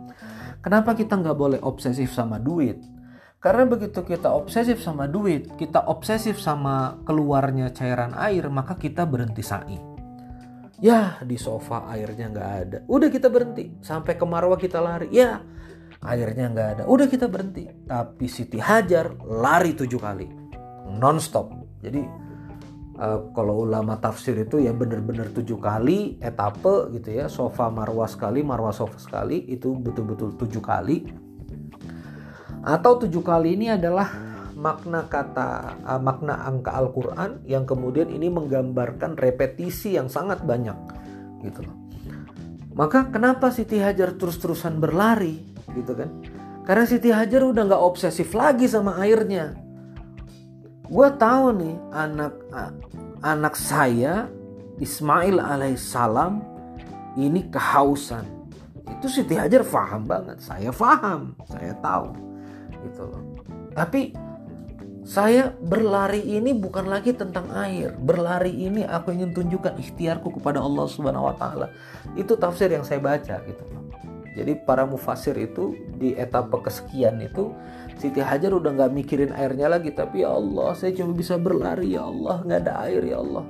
kenapa 0.61 0.93
kita 0.97 1.17
nggak 1.21 1.37
boleh 1.37 1.61
obsesif 1.65 2.13
sama 2.13 2.37
duit? 2.37 2.81
Karena 3.39 3.65
begitu 3.71 4.03
kita 4.03 4.35
obsesif 4.35 4.83
sama 4.83 5.07
duit, 5.07 5.55
kita 5.57 5.87
obsesif 5.87 6.43
sama 6.43 6.99
keluarnya 7.07 7.71
cairan 7.71 8.13
air, 8.19 8.51
maka 8.51 8.75
kita 8.75 9.07
berhenti 9.07 9.47
sa'i. 9.47 9.98
Ya 10.79 11.19
di 11.27 11.35
sofa 11.35 11.91
airnya 11.91 12.31
nggak 12.31 12.51
ada. 12.63 12.79
Udah 12.87 13.11
kita 13.11 13.27
berhenti. 13.27 13.75
Sampai 13.83 14.15
ke 14.15 14.23
marwah 14.23 14.55
kita 14.55 14.79
lari. 14.79 15.11
Ya 15.11 15.43
airnya 15.99 16.47
nggak 16.55 16.69
ada. 16.79 16.83
Udah 16.87 17.11
kita 17.11 17.27
berhenti. 17.27 17.67
Tapi 17.67 18.27
Siti 18.31 18.63
Hajar 18.63 19.19
lari 19.27 19.75
tujuh 19.75 19.99
kali. 19.99 20.31
Nonstop. 20.87 21.51
Jadi 21.83 22.03
uh, 22.95 23.27
kalau 23.35 23.67
ulama 23.67 23.99
tafsir 23.99 24.39
itu 24.39 24.63
ya 24.63 24.71
bener-bener 24.71 25.35
tujuh 25.35 25.59
kali 25.59 26.23
etape 26.23 26.95
gitu 26.95 27.11
ya. 27.11 27.27
Sofa 27.27 27.67
marwah 27.75 28.07
sekali 28.07 28.47
marwah 28.47 28.71
sofa 28.71 29.03
sekali. 29.03 29.51
Itu 29.51 29.75
betul-betul 29.75 30.39
tujuh 30.39 30.63
kali. 30.63 31.11
Atau 32.63 33.03
tujuh 33.03 33.23
kali 33.27 33.59
ini 33.59 33.75
adalah 33.75 34.28
makna 34.59 35.07
kata 35.07 35.79
uh, 35.87 36.03
makna 36.03 36.43
angka 36.43 36.75
Al-Qur'an 36.75 37.47
yang 37.47 37.63
kemudian 37.63 38.11
ini 38.11 38.27
menggambarkan 38.27 39.15
repetisi 39.15 39.95
yang 39.95 40.11
sangat 40.11 40.43
banyak 40.43 40.75
gitu 41.47 41.63
loh. 41.63 41.77
Maka 42.75 43.07
kenapa 43.11 43.55
Siti 43.55 43.79
Hajar 43.79 44.19
terus-terusan 44.19 44.83
berlari 44.83 45.39
gitu 45.79 45.95
kan? 45.95 46.11
Karena 46.67 46.85
Siti 46.85 47.15
Hajar 47.15 47.47
udah 47.47 47.63
nggak 47.71 47.83
obsesif 47.87 48.35
lagi 48.35 48.67
sama 48.67 48.99
airnya. 48.99 49.55
Gue 50.91 51.09
tahu 51.15 51.55
nih 51.55 51.77
anak 51.95 52.35
anak 53.23 53.55
saya 53.55 54.27
Ismail 54.83 55.39
alaihissalam 55.39 56.43
ini 57.15 57.47
kehausan. 57.51 58.27
Itu 58.99 59.07
Siti 59.07 59.39
Hajar 59.39 59.63
paham 59.63 60.07
banget. 60.07 60.43
Saya 60.43 60.75
paham, 60.75 61.35
saya 61.47 61.75
tahu 61.79 62.11
gitu 62.83 63.03
loh. 63.07 63.23
Tapi 63.75 64.28
saya 65.09 65.57
berlari 65.57 66.21
ini 66.21 66.53
bukan 66.53 66.85
lagi 66.85 67.17
tentang 67.17 67.49
air. 67.57 67.97
Berlari 67.97 68.53
ini 68.53 68.85
aku 68.85 69.17
ingin 69.17 69.33
tunjukkan 69.33 69.81
ikhtiarku 69.81 70.37
kepada 70.37 70.61
Allah 70.61 70.85
Subhanahu 70.85 71.33
wa 71.33 71.35
taala. 71.41 71.73
Itu 72.13 72.37
tafsir 72.37 72.69
yang 72.69 72.85
saya 72.85 73.01
baca 73.01 73.41
gitu. 73.49 73.65
Jadi 74.37 74.53
para 74.69 74.85
mufasir 74.85 75.33
itu 75.41 75.73
di 75.97 76.13
etapa 76.13 76.61
kesekian 76.61 77.25
itu 77.25 77.57
Siti 77.99 78.23
Hajar 78.23 78.55
udah 78.55 78.71
nggak 78.71 78.93
mikirin 78.95 79.33
airnya 79.35 79.67
lagi 79.67 79.91
tapi 79.91 80.23
ya 80.23 80.31
Allah 80.31 80.71
saya 80.79 80.95
cuma 80.95 81.11
bisa 81.11 81.35
berlari 81.35 81.99
ya 81.99 82.07
Allah 82.07 82.47
nggak 82.47 82.61
ada 82.63 82.87
air 82.87 83.03
ya 83.03 83.19
Allah 83.19 83.43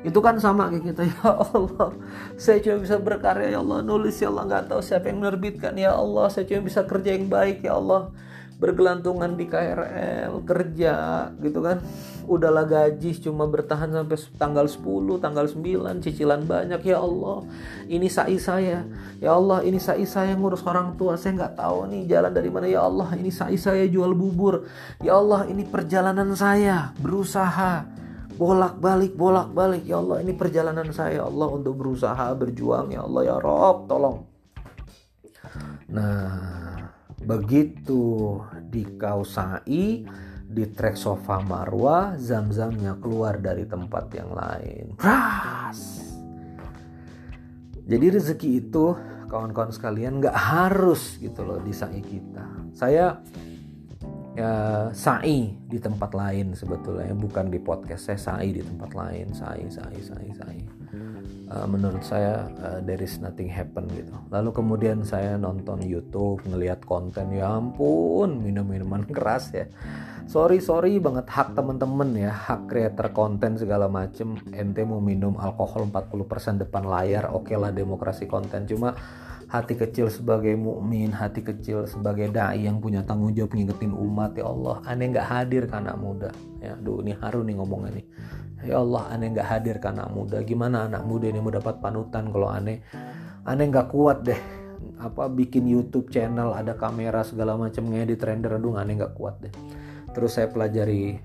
itu 0.00 0.16
kan 0.24 0.40
sama 0.40 0.72
kayak 0.72 0.96
kita 0.96 1.02
ya 1.12 1.28
Allah 1.36 1.92
saya 2.40 2.64
cuma 2.64 2.80
bisa 2.80 2.96
berkarya 2.96 3.52
ya 3.52 3.60
Allah 3.60 3.84
nulis 3.84 4.16
ya 4.16 4.32
Allah 4.32 4.48
nggak 4.48 4.64
tahu 4.72 4.80
siapa 4.80 5.12
yang 5.12 5.20
menerbitkan 5.20 5.76
ya 5.76 5.92
Allah 5.92 6.32
saya 6.32 6.48
cuma 6.48 6.64
bisa 6.64 6.80
kerja 6.88 7.12
yang 7.12 7.28
baik 7.28 7.60
ya 7.60 7.76
Allah 7.76 8.08
bergelantungan 8.60 9.40
di 9.40 9.48
KRL 9.48 10.44
kerja 10.44 10.94
gitu 11.40 11.64
kan. 11.64 11.80
Udahlah 12.28 12.68
gaji 12.68 13.16
cuma 13.24 13.48
bertahan 13.48 13.90
sampai 13.90 14.20
tanggal 14.36 14.68
10 14.68 15.18
tanggal 15.18 15.48
9 15.48 16.04
cicilan 16.04 16.44
banyak. 16.44 16.84
Ya 16.84 17.00
Allah 17.00 17.48
ini 17.88 18.06
sai 18.12 18.36
saya. 18.36 18.84
Ya 19.18 19.32
Allah 19.32 19.64
ini 19.64 19.80
sai 19.80 20.04
saya 20.04 20.36
ngurus 20.36 20.62
orang 20.68 20.94
tua. 21.00 21.16
Saya 21.16 21.40
nggak 21.40 21.56
tahu 21.56 21.88
nih 21.88 22.06
jalan 22.06 22.32
dari 22.36 22.52
mana. 22.52 22.68
Ya 22.68 22.84
Allah 22.84 23.16
ini 23.16 23.32
sai 23.32 23.56
saya 23.56 23.88
jual 23.88 24.12
bubur. 24.12 24.68
Ya 25.00 25.16
Allah 25.16 25.48
ini 25.48 25.64
perjalanan 25.64 26.36
saya. 26.36 26.92
Berusaha. 27.00 27.88
Bolak-balik 28.36 29.16
bolak-balik. 29.16 29.88
Ya 29.88 29.98
Allah 29.98 30.20
ini 30.20 30.36
perjalanan 30.36 30.92
saya. 30.92 31.24
Ya 31.24 31.24
Allah 31.26 31.48
untuk 31.48 31.80
berusaha 31.80 32.30
berjuang. 32.36 32.92
Ya 32.92 33.02
Allah 33.08 33.22
ya 33.24 33.36
Rob 33.40 33.88
tolong. 33.88 34.28
Nah 35.90 36.89
Begitu 37.20 38.36
dikausai 38.70 40.04
di 40.50 40.64
trek 40.74 40.98
sofa 40.98 41.38
marwah, 41.38 42.18
zam-zamnya 42.18 42.98
keluar 42.98 43.38
dari 43.38 43.68
tempat 43.68 44.10
yang 44.16 44.34
lain. 44.34 44.98
Pras! 44.98 46.10
Jadi 47.86 48.06
rezeki 48.10 48.50
itu 48.66 48.94
kawan-kawan 49.30 49.70
sekalian 49.70 50.18
nggak 50.18 50.34
harus 50.34 51.18
gitu 51.22 51.46
loh 51.46 51.62
di 51.62 51.70
sa'i 51.70 52.02
kita. 52.02 52.74
Saya 52.74 53.18
ya 54.30 54.88
sa'i 54.94 55.58
di 55.66 55.78
tempat 55.82 56.14
lain 56.14 56.54
sebetulnya 56.54 57.10
bukan 57.18 57.50
di 57.50 57.58
podcast 57.58 58.08
saya 58.08 58.18
sa'i 58.18 58.54
di 58.54 58.62
tempat 58.62 58.94
lain 58.94 59.34
sa'i 59.34 59.66
sa'i 59.66 59.98
sa'i 59.98 60.30
sa'i 60.30 60.60
uh, 61.50 61.66
menurut 61.66 62.00
saya 62.06 62.46
uh, 62.62 62.78
there 62.80 63.02
is 63.02 63.18
nothing 63.18 63.50
happen 63.50 63.90
gitu. 63.90 64.14
Lalu 64.30 64.50
kemudian 64.54 65.02
saya 65.02 65.34
nonton 65.34 65.82
YouTube 65.82 66.46
ngelihat 66.46 66.86
konten 66.86 67.34
ya 67.34 67.58
ampun 67.58 68.40
minum 68.40 68.64
minuman 68.64 69.02
keras 69.14 69.50
ya. 69.52 69.66
Sorry 70.30 70.62
sorry 70.62 71.02
banget 71.02 71.26
hak 71.26 71.58
temen-temen 71.58 72.14
ya 72.14 72.30
hak 72.30 72.70
creator 72.70 73.10
konten 73.10 73.58
segala 73.58 73.90
macem. 73.90 74.38
Ente 74.54 74.86
mau 74.86 75.02
minum 75.02 75.34
alkohol 75.34 75.90
40% 75.90 76.62
depan 76.62 76.86
layar 76.86 77.34
oke 77.34 77.50
okay 77.50 77.58
lah 77.58 77.74
demokrasi 77.74 78.30
konten. 78.30 78.62
Cuma 78.70 78.94
hati 79.50 79.74
kecil 79.74 80.06
sebagai 80.06 80.54
mukmin, 80.54 81.10
hati 81.10 81.42
kecil 81.42 81.82
sebagai 81.90 82.30
dai 82.30 82.70
yang 82.70 82.78
punya 82.78 83.02
tanggung 83.02 83.34
jawab 83.34 83.58
ngingetin 83.58 83.90
umat 83.90 84.38
ya 84.38 84.46
Allah, 84.46 84.78
aneh 84.86 85.10
nggak 85.10 85.26
hadir 85.26 85.66
ke 85.66 85.74
anak 85.74 85.98
muda. 85.98 86.30
Ya, 86.62 86.78
duh 86.78 87.02
ini 87.02 87.18
haru 87.18 87.42
nih 87.42 87.58
ngomongnya 87.58 87.98
nih. 87.98 88.06
Ya 88.70 88.78
Allah, 88.78 89.10
aneh 89.10 89.26
nggak 89.34 89.48
hadir 89.50 89.76
ke 89.82 89.90
anak 89.90 90.08
muda. 90.14 90.38
Gimana 90.46 90.86
anak 90.86 91.02
muda 91.02 91.26
ini 91.26 91.42
mau 91.42 91.50
dapat 91.50 91.82
panutan 91.82 92.30
kalau 92.30 92.46
aneh, 92.46 92.78
aneh 93.42 93.66
nggak 93.66 93.90
kuat 93.90 94.22
deh. 94.22 94.40
Apa 95.02 95.26
bikin 95.26 95.66
YouTube 95.66 96.14
channel 96.14 96.54
ada 96.54 96.78
kamera 96.78 97.26
segala 97.26 97.58
macam 97.58 97.90
ngedit 97.90 98.22
render, 98.22 98.54
aduh 98.54 98.78
aneh 98.78 99.02
nggak 99.02 99.18
kuat 99.18 99.42
deh. 99.42 99.52
Terus 100.14 100.38
saya 100.38 100.46
pelajari 100.46 101.18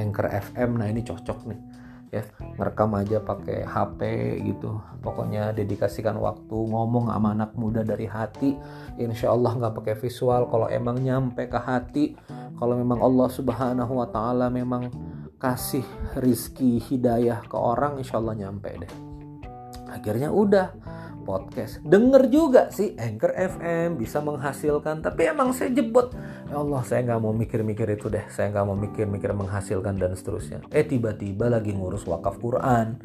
Anchor 0.00 0.32
FM, 0.32 0.80
nah 0.80 0.88
ini 0.88 1.04
cocok 1.04 1.38
nih 1.44 1.75
ya 2.16 2.24
ngerekam 2.56 2.92
aja 2.96 3.18
pakai 3.20 3.64
HP 3.64 4.00
gitu. 4.48 4.80
Pokoknya 5.04 5.52
dedikasikan 5.52 6.16
waktu 6.16 6.56
ngomong 6.56 7.12
sama 7.12 7.36
anak 7.36 7.52
muda 7.54 7.84
dari 7.84 8.08
hati. 8.08 8.56
Insya 8.96 9.36
Allah 9.36 9.52
nggak 9.56 9.74
pakai 9.82 9.94
visual 10.00 10.48
kalau 10.48 10.66
emang 10.72 11.00
nyampe 11.00 11.44
ke 11.46 11.58
hati 11.60 12.16
kalau 12.56 12.74
memang 12.80 13.04
Allah 13.04 13.28
subhanahu 13.28 14.00
wa 14.00 14.08
ta'ala 14.08 14.48
memang 14.48 14.88
kasih 15.36 15.84
rizki 16.16 16.80
hidayah 16.80 17.44
ke 17.44 17.56
orang 17.56 18.00
insya 18.00 18.16
Allah 18.16 18.32
nyampe 18.32 18.72
deh. 18.80 18.92
Akhirnya 19.92 20.32
udah 20.32 20.72
podcast. 21.26 21.82
Denger 21.82 22.30
juga 22.30 22.70
sih 22.70 22.94
Anchor 22.94 23.34
FM 23.34 23.98
bisa 23.98 24.22
menghasilkan. 24.22 25.02
Tapi 25.02 25.26
emang 25.26 25.50
saya 25.50 25.74
jebot. 25.74 26.14
Ya 26.46 26.62
Allah 26.62 26.80
saya 26.86 27.02
nggak 27.02 27.20
mau 27.20 27.34
mikir-mikir 27.34 27.98
itu 27.98 28.06
deh. 28.06 28.22
Saya 28.30 28.54
nggak 28.54 28.64
mau 28.64 28.78
mikir-mikir 28.78 29.34
menghasilkan 29.34 29.98
dan 29.98 30.14
seterusnya. 30.14 30.62
Eh 30.70 30.86
tiba-tiba 30.86 31.50
lagi 31.50 31.74
ngurus 31.74 32.06
wakaf 32.06 32.38
Quran. 32.38 33.02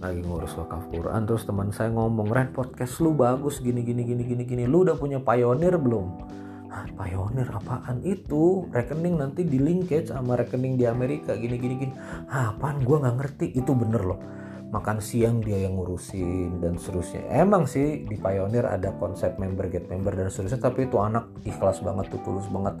Lagi 0.00 0.24
ngurus 0.24 0.56
wakaf 0.56 0.88
Quran 0.88 1.28
terus 1.28 1.44
teman 1.44 1.68
saya 1.76 1.92
ngomong 1.92 2.32
Ren 2.32 2.56
podcast 2.56 2.96
lu 3.04 3.12
bagus. 3.12 3.60
Gini 3.60 3.84
gini 3.84 4.08
gini 4.08 4.24
gini 4.24 4.42
gini. 4.48 4.64
Lu 4.64 4.88
udah 4.88 4.96
punya 4.96 5.20
pioneer 5.20 5.76
belum? 5.76 6.40
Hah, 6.70 6.86
pioneer 6.96 7.50
apaan 7.52 8.00
itu? 8.06 8.64
Rekening 8.72 9.20
nanti 9.20 9.44
di 9.44 9.60
linkage 9.60 10.08
sama 10.08 10.40
rekening 10.40 10.80
di 10.80 10.88
Amerika. 10.88 11.36
Gini 11.36 11.60
gini 11.60 11.74
gini. 11.76 11.92
Hah, 12.32 12.56
apaan? 12.56 12.80
Gue 12.80 12.96
nggak 12.96 13.16
ngerti. 13.20 13.46
Itu 13.52 13.76
bener 13.76 14.00
loh 14.00 14.39
makan 14.70 15.02
siang 15.02 15.42
dia 15.42 15.66
yang 15.66 15.74
ngurusin 15.74 16.62
dan 16.62 16.78
seterusnya. 16.78 17.26
Emang 17.26 17.66
sih 17.66 18.06
di 18.06 18.14
Pioneer 18.14 18.70
ada 18.70 18.94
konsep 18.96 19.34
member 19.36 19.66
get 19.66 19.90
member 19.90 20.14
dan 20.14 20.30
seterusnya 20.30 20.62
tapi 20.62 20.86
itu 20.86 20.96
anak 21.02 21.26
ikhlas 21.42 21.82
banget 21.82 22.06
tuh 22.14 22.22
tulus 22.22 22.46
banget. 22.46 22.78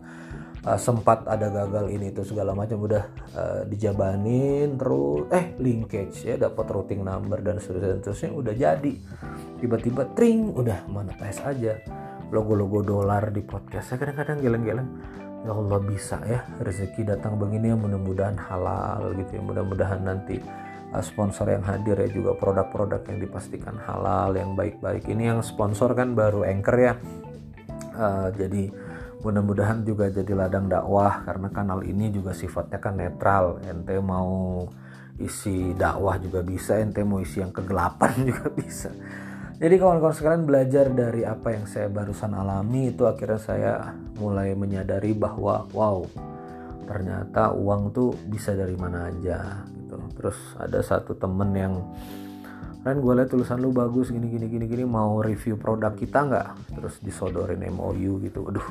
Uh, 0.60 0.76
sempat 0.76 1.24
ada 1.24 1.48
gagal 1.50 1.90
ini 1.90 2.14
itu 2.14 2.22
segala 2.22 2.54
macam. 2.54 2.78
Udah 2.86 3.10
uh, 3.34 3.62
dijabanin 3.66 4.78
terus 4.78 5.26
eh 5.34 5.50
linkage 5.58 6.30
ya 6.30 6.38
dapat 6.38 6.66
routing 6.70 7.02
number 7.02 7.42
dan 7.42 7.58
seterusnya 7.58 7.98
dan 7.98 8.00
seterusnya 8.06 8.30
udah 8.38 8.54
jadi. 8.54 8.94
Tiba-tiba 9.58 10.02
tring 10.14 10.54
udah 10.54 10.86
monetize 10.86 11.42
aja. 11.42 11.74
Logo-logo 12.30 12.86
dolar 12.86 13.34
di 13.34 13.42
podcast. 13.42 13.90
Saya 13.90 14.06
kadang-kadang 14.06 14.38
geleng-geleng 14.38 14.88
ya 15.40 15.56
Allah 15.56 15.80
bisa 15.80 16.20
ya 16.28 16.44
rezeki 16.60 17.08
datang 17.16 17.40
begini 17.40 17.72
yang 17.74 17.82
mudah-mudahan 17.82 18.38
halal 18.38 19.10
gitu 19.18 19.40
ya. 19.40 19.42
Mudah-mudahan 19.42 20.06
nanti 20.06 20.38
sponsor 20.98 21.54
yang 21.54 21.62
hadir 21.62 21.94
ya 21.94 22.10
juga 22.10 22.34
produk-produk 22.34 23.06
yang 23.06 23.22
dipastikan 23.22 23.78
halal 23.86 24.34
yang 24.34 24.58
baik-baik. 24.58 25.06
Ini 25.06 25.34
yang 25.34 25.40
sponsor 25.46 25.94
kan 25.94 26.18
baru 26.18 26.42
anchor 26.42 26.76
ya. 26.82 26.94
Uh, 27.94 28.34
jadi 28.34 28.74
mudah-mudahan 29.22 29.86
juga 29.86 30.10
jadi 30.10 30.34
ladang 30.34 30.66
dakwah 30.66 31.22
karena 31.22 31.48
kanal 31.54 31.86
ini 31.86 32.10
juga 32.10 32.34
sifatnya 32.34 32.82
kan 32.82 32.98
netral. 32.98 33.62
Ente 33.62 33.94
mau 34.02 34.66
isi 35.22 35.70
dakwah 35.78 36.18
juga 36.18 36.42
bisa 36.42 36.82
ente 36.82 37.06
mau 37.06 37.22
isi 37.22 37.38
yang 37.38 37.54
kegelapan 37.54 38.10
juga 38.34 38.50
bisa. 38.50 38.90
Jadi 39.60 39.74
kawan-kawan 39.76 40.16
sekalian 40.16 40.44
belajar 40.48 40.88
dari 40.90 41.22
apa 41.22 41.54
yang 41.54 41.68
saya 41.70 41.86
barusan 41.86 42.34
alami 42.34 42.90
itu 42.90 43.06
akhirnya 43.06 43.38
saya 43.38 43.72
mulai 44.18 44.56
menyadari 44.56 45.12
bahwa 45.14 45.68
wow 45.70 46.00
ternyata 46.88 47.54
uang 47.54 47.94
tuh 47.94 48.10
bisa 48.26 48.56
dari 48.56 48.74
mana 48.74 49.12
aja 49.12 49.62
gitu. 49.90 49.98
Terus 50.14 50.38
ada 50.54 50.78
satu 50.78 51.18
temen 51.18 51.50
yang 51.58 51.74
kan 52.80 52.96
gue 52.96 53.12
liat 53.12 53.28
tulisan 53.28 53.60
lu 53.60 53.76
bagus 53.76 54.08
gini 54.08 54.24
gini 54.32 54.48
gini 54.48 54.64
gini 54.64 54.88
mau 54.88 55.20
review 55.20 55.58
produk 55.58 55.92
kita 55.98 56.30
nggak? 56.30 56.48
Terus 56.78 56.94
disodorin 57.02 57.60
MOU 57.74 58.22
gitu. 58.22 58.46
Aduh 58.46 58.64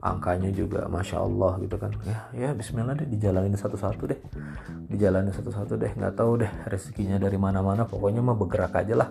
angkanya 0.00 0.48
juga 0.54 0.86
masya 0.88 1.20
Allah 1.20 1.60
gitu 1.60 1.76
kan. 1.76 1.92
Ya 2.06 2.18
ya 2.32 2.50
Bismillah 2.54 2.96
deh 2.96 3.08
dijalanin 3.10 3.58
satu-satu 3.58 4.02
deh. 4.08 4.20
Dijalanin 4.88 5.34
satu-satu 5.34 5.76
deh 5.76 5.92
nggak 5.92 6.14
tahu 6.16 6.46
deh 6.46 6.52
rezekinya 6.70 7.18
dari 7.20 7.36
mana-mana. 7.36 7.84
Pokoknya 7.84 8.24
mah 8.24 8.38
bergerak 8.38 8.72
aja 8.72 8.94
lah. 9.04 9.10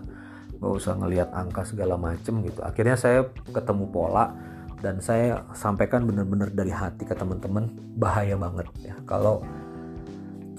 Nggak 0.58 0.74
usah 0.74 0.94
ngelihat 0.98 1.30
angka 1.38 1.62
segala 1.68 2.00
macem 2.02 2.42
gitu. 2.42 2.66
Akhirnya 2.66 2.98
saya 2.98 3.30
ketemu 3.54 3.94
pola 3.94 4.34
dan 4.82 4.98
saya 4.98 5.46
sampaikan 5.54 6.10
bener-bener 6.10 6.50
dari 6.50 6.74
hati 6.74 7.06
ke 7.06 7.14
teman-teman 7.14 7.70
bahaya 7.94 8.34
banget 8.34 8.66
ya. 8.82 8.98
Kalau 9.06 9.46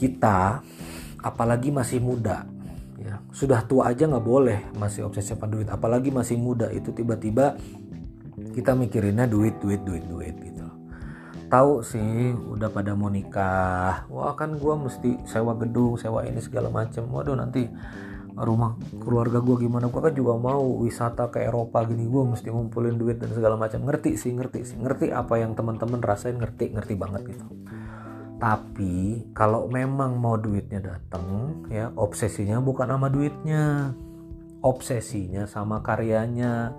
kita 0.02 0.66
apalagi 1.22 1.70
masih 1.70 2.02
muda 2.02 2.42
ya. 2.98 3.22
Sudah 3.30 3.62
tua 3.62 3.94
aja 3.94 4.10
nggak 4.10 4.26
boleh 4.26 4.58
masih 4.74 5.06
obsesi 5.06 5.38
pada 5.38 5.54
duit 5.54 5.70
apalagi 5.70 6.10
masih 6.10 6.34
muda 6.34 6.66
itu 6.74 6.90
tiba-tiba 6.90 7.54
kita 8.50 8.74
mikirinnya 8.74 9.30
duit 9.30 9.62
duit 9.62 9.86
duit 9.86 10.02
duit 10.10 10.34
gitu. 10.42 10.66
Tahu 11.46 11.84
sih 11.84 12.34
udah 12.34 12.72
pada 12.74 12.98
mau 12.98 13.12
nikah 13.12 14.10
wah 14.10 14.34
kan 14.34 14.58
gue 14.58 14.74
mesti 14.74 15.22
sewa 15.30 15.54
gedung 15.54 15.94
sewa 15.94 16.26
ini 16.26 16.42
segala 16.42 16.66
macem. 16.66 17.06
Waduh 17.06 17.38
nanti 17.38 17.70
rumah 18.32 18.80
keluarga 18.98 19.38
gue 19.44 19.68
gimana? 19.68 19.92
Gue 19.92 20.00
kan 20.00 20.16
juga 20.16 20.34
mau 20.40 20.64
wisata 20.82 21.28
ke 21.28 21.44
Eropa 21.44 21.84
gini 21.84 22.08
gue 22.08 22.22
mesti 22.24 22.48
ngumpulin 22.48 22.96
duit 22.96 23.20
dan 23.20 23.30
segala 23.30 23.60
macam 23.60 23.84
ngerti 23.84 24.16
sih 24.16 24.32
ngerti 24.32 24.74
sih 24.74 24.76
ngerti 24.80 25.12
apa 25.12 25.38
yang 25.38 25.52
teman-teman 25.52 26.00
rasain 26.00 26.40
ngerti 26.40 26.72
ngerti 26.72 26.94
banget 26.96 27.36
gitu 27.36 27.44
tapi 28.42 29.22
kalau 29.30 29.70
memang 29.70 30.18
mau 30.18 30.34
duitnya 30.34 30.82
datang 30.82 31.62
ya 31.70 31.94
obsesinya 31.94 32.58
bukan 32.58 32.90
sama 32.90 33.06
duitnya. 33.06 33.94
Obsesinya 34.66 35.46
sama 35.46 35.78
karyanya. 35.78 36.74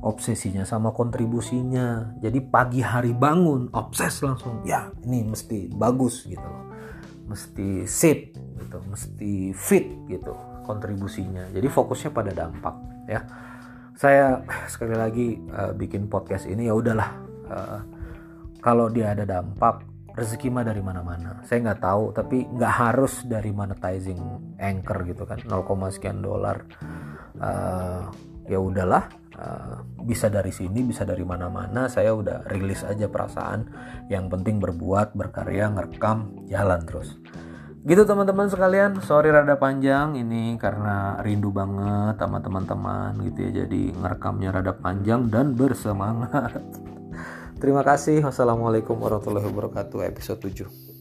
Obsesinya 0.00 0.64
sama 0.64 0.96
kontribusinya. 0.96 2.16
Jadi 2.16 2.40
pagi 2.40 2.80
hari 2.80 3.12
bangun 3.12 3.68
obses 3.76 4.24
langsung 4.24 4.64
ya 4.64 4.88
ini 5.04 5.28
mesti 5.28 5.68
bagus 5.76 6.24
gitu 6.24 6.40
loh. 6.40 6.64
Mesti 7.28 7.84
sip 7.84 8.32
gitu. 8.32 8.80
Mesti 8.80 9.52
fit 9.52 9.92
gitu 10.08 10.32
kontribusinya. 10.64 11.44
Jadi 11.52 11.68
fokusnya 11.68 12.08
pada 12.08 12.32
dampak 12.32 12.72
ya. 13.04 13.20
Saya 14.00 14.40
sekali 14.64 14.96
lagi 14.96 15.36
uh, 15.52 15.76
bikin 15.76 16.08
podcast 16.08 16.48
ini 16.48 16.72
ya 16.72 16.74
udahlah. 16.74 17.10
Uh, 17.52 17.80
kalau 18.64 18.88
dia 18.88 19.12
ada 19.12 19.28
dampak 19.28 19.91
rezeki 20.12 20.52
mah 20.52 20.64
dari 20.64 20.84
mana-mana. 20.84 21.40
Saya 21.48 21.72
nggak 21.72 21.80
tahu 21.80 22.04
tapi 22.12 22.44
nggak 22.44 22.74
harus 22.74 23.24
dari 23.24 23.50
monetizing 23.50 24.20
anchor 24.60 25.08
gitu 25.08 25.24
kan 25.24 25.40
0, 25.44 25.64
sekian 25.88 26.20
dolar. 26.20 26.64
Uh, 27.40 28.12
ya 28.46 28.60
udahlah 28.60 29.08
uh, 29.40 29.80
bisa 30.04 30.28
dari 30.28 30.52
sini 30.52 30.84
bisa 30.84 31.08
dari 31.08 31.24
mana-mana. 31.24 31.88
Saya 31.88 32.12
udah 32.12 32.44
rilis 32.52 32.84
aja 32.84 33.08
perasaan. 33.08 33.68
Yang 34.12 34.24
penting 34.38 34.60
berbuat 34.60 35.16
berkarya 35.16 35.72
ngerekam 35.72 36.44
jalan 36.48 36.80
terus. 36.84 37.16
Gitu 37.82 38.06
teman-teman 38.06 38.46
sekalian. 38.46 39.02
Sorry 39.02 39.34
rada 39.34 39.58
panjang 39.58 40.14
ini 40.14 40.54
karena 40.54 41.18
rindu 41.18 41.50
banget 41.50 42.14
sama 42.20 42.38
teman-teman 42.38 43.16
gitu 43.26 43.38
ya. 43.48 43.64
Jadi 43.64 43.96
ngerekamnya 43.96 44.50
rada 44.54 44.72
panjang 44.76 45.26
dan 45.32 45.56
bersemangat 45.58 46.62
terima 47.62 47.86
kasih. 47.86 48.26
Wassalamualaikum 48.26 48.98
warahmatullahi 48.98 49.46
wabarakatuh. 49.46 50.02
Episode 50.10 50.66
7 50.66 50.91